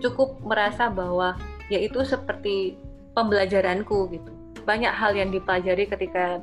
[0.00, 1.36] cukup merasa bahwa
[1.68, 2.72] ya itu seperti
[3.12, 4.32] pembelajaranku gitu.
[4.64, 6.40] Banyak hal yang dipelajari ketika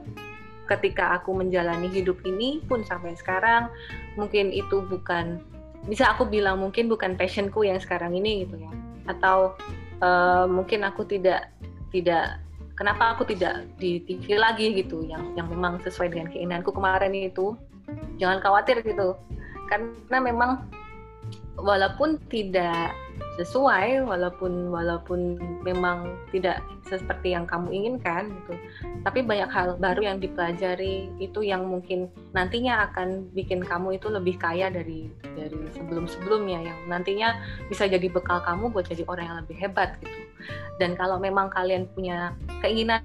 [0.66, 3.70] ketika aku menjalani hidup ini pun sampai sekarang
[4.18, 5.42] mungkin itu bukan
[5.86, 8.72] bisa aku bilang mungkin bukan passionku yang sekarang ini gitu ya.
[9.06, 9.54] Atau
[10.02, 11.54] uh, mungkin aku tidak
[11.94, 12.42] tidak
[12.74, 17.54] kenapa aku tidak di TV lagi gitu yang yang memang sesuai dengan keinginanku kemarin itu.
[18.18, 19.14] Jangan khawatir gitu.
[19.70, 20.66] Karena memang
[21.62, 22.94] walaupun tidak
[23.36, 25.36] sesuai walaupun walaupun
[25.68, 28.54] memang tidak seperti yang kamu inginkan gitu.
[29.04, 34.40] Tapi banyak hal baru yang dipelajari itu yang mungkin nantinya akan bikin kamu itu lebih
[34.40, 37.36] kaya dari dari sebelum sebelumnya yang nantinya
[37.68, 40.20] bisa jadi bekal kamu buat jadi orang yang lebih hebat gitu.
[40.80, 42.32] Dan kalau memang kalian punya
[42.64, 43.04] keinginan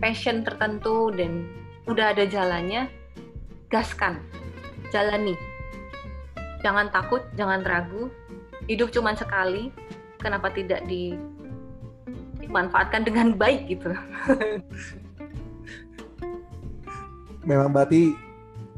[0.00, 1.44] passion tertentu dan
[1.84, 2.88] udah ada jalannya
[3.68, 4.16] gaskan.
[4.90, 5.36] Jalani.
[6.60, 8.08] Jangan takut jangan ragu
[8.70, 9.74] hidup cuma sekali
[10.22, 11.18] kenapa tidak di
[12.38, 13.90] dimanfaatkan dengan baik gitu?
[17.42, 18.14] Memang berarti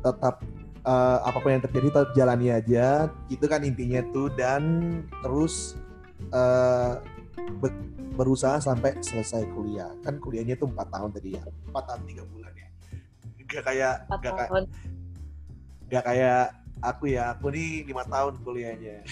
[0.00, 0.40] tetap
[0.88, 4.62] uh, apa pun yang terjadi tetap jalani aja itu kan intinya tuh dan
[5.20, 5.76] terus
[6.32, 7.04] uh,
[8.16, 9.92] berusaha sampai selesai kuliah.
[10.00, 12.68] Kan kuliahnya tuh empat tahun tadi ya empat tahun tiga bulan ya.
[13.44, 14.48] Gak kayak gak kayak
[15.92, 16.44] gak kayak
[16.82, 18.96] aku ya aku nih lima tahun kuliahnya.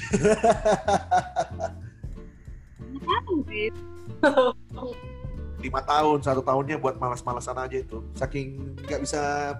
[5.60, 8.02] Lima tahun satu tahunnya buat malas-malasan aja itu.
[8.16, 9.54] Saking nggak bisa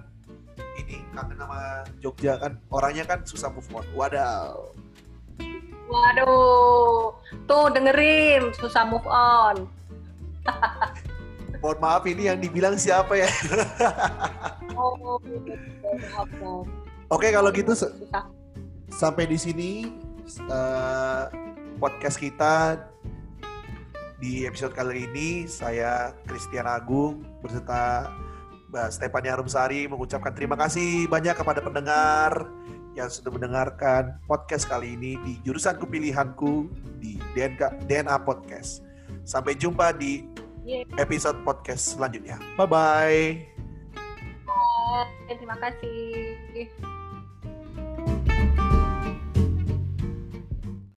[0.81, 3.85] ini kangen sama Jogja kan orangnya kan susah move on.
[3.95, 4.75] Wadaw.
[5.91, 9.69] Waduh tuh dengerin susah move on.
[11.61, 13.29] Mohon maaf ini yang dibilang siapa ya?
[14.73, 15.21] Oh,
[17.11, 17.75] Oke kalau gitu
[18.87, 19.71] sampai di sini
[20.47, 21.27] uh,
[21.75, 22.79] podcast kita
[24.23, 28.07] di episode kali ini saya Christian Agung berserta
[28.71, 32.47] Mbak Stefania Arumsari mengucapkan terima kasih banyak kepada pendengar
[32.95, 36.71] yang sudah mendengarkan podcast kali ini di jurusan kepilihanku
[37.03, 38.83] di DNK, DNA Podcast.
[39.23, 40.27] Sampai jumpa di
[40.99, 42.39] episode podcast selanjutnya.
[42.59, 43.51] Bye-bye.
[45.31, 47.00] Terima kasih.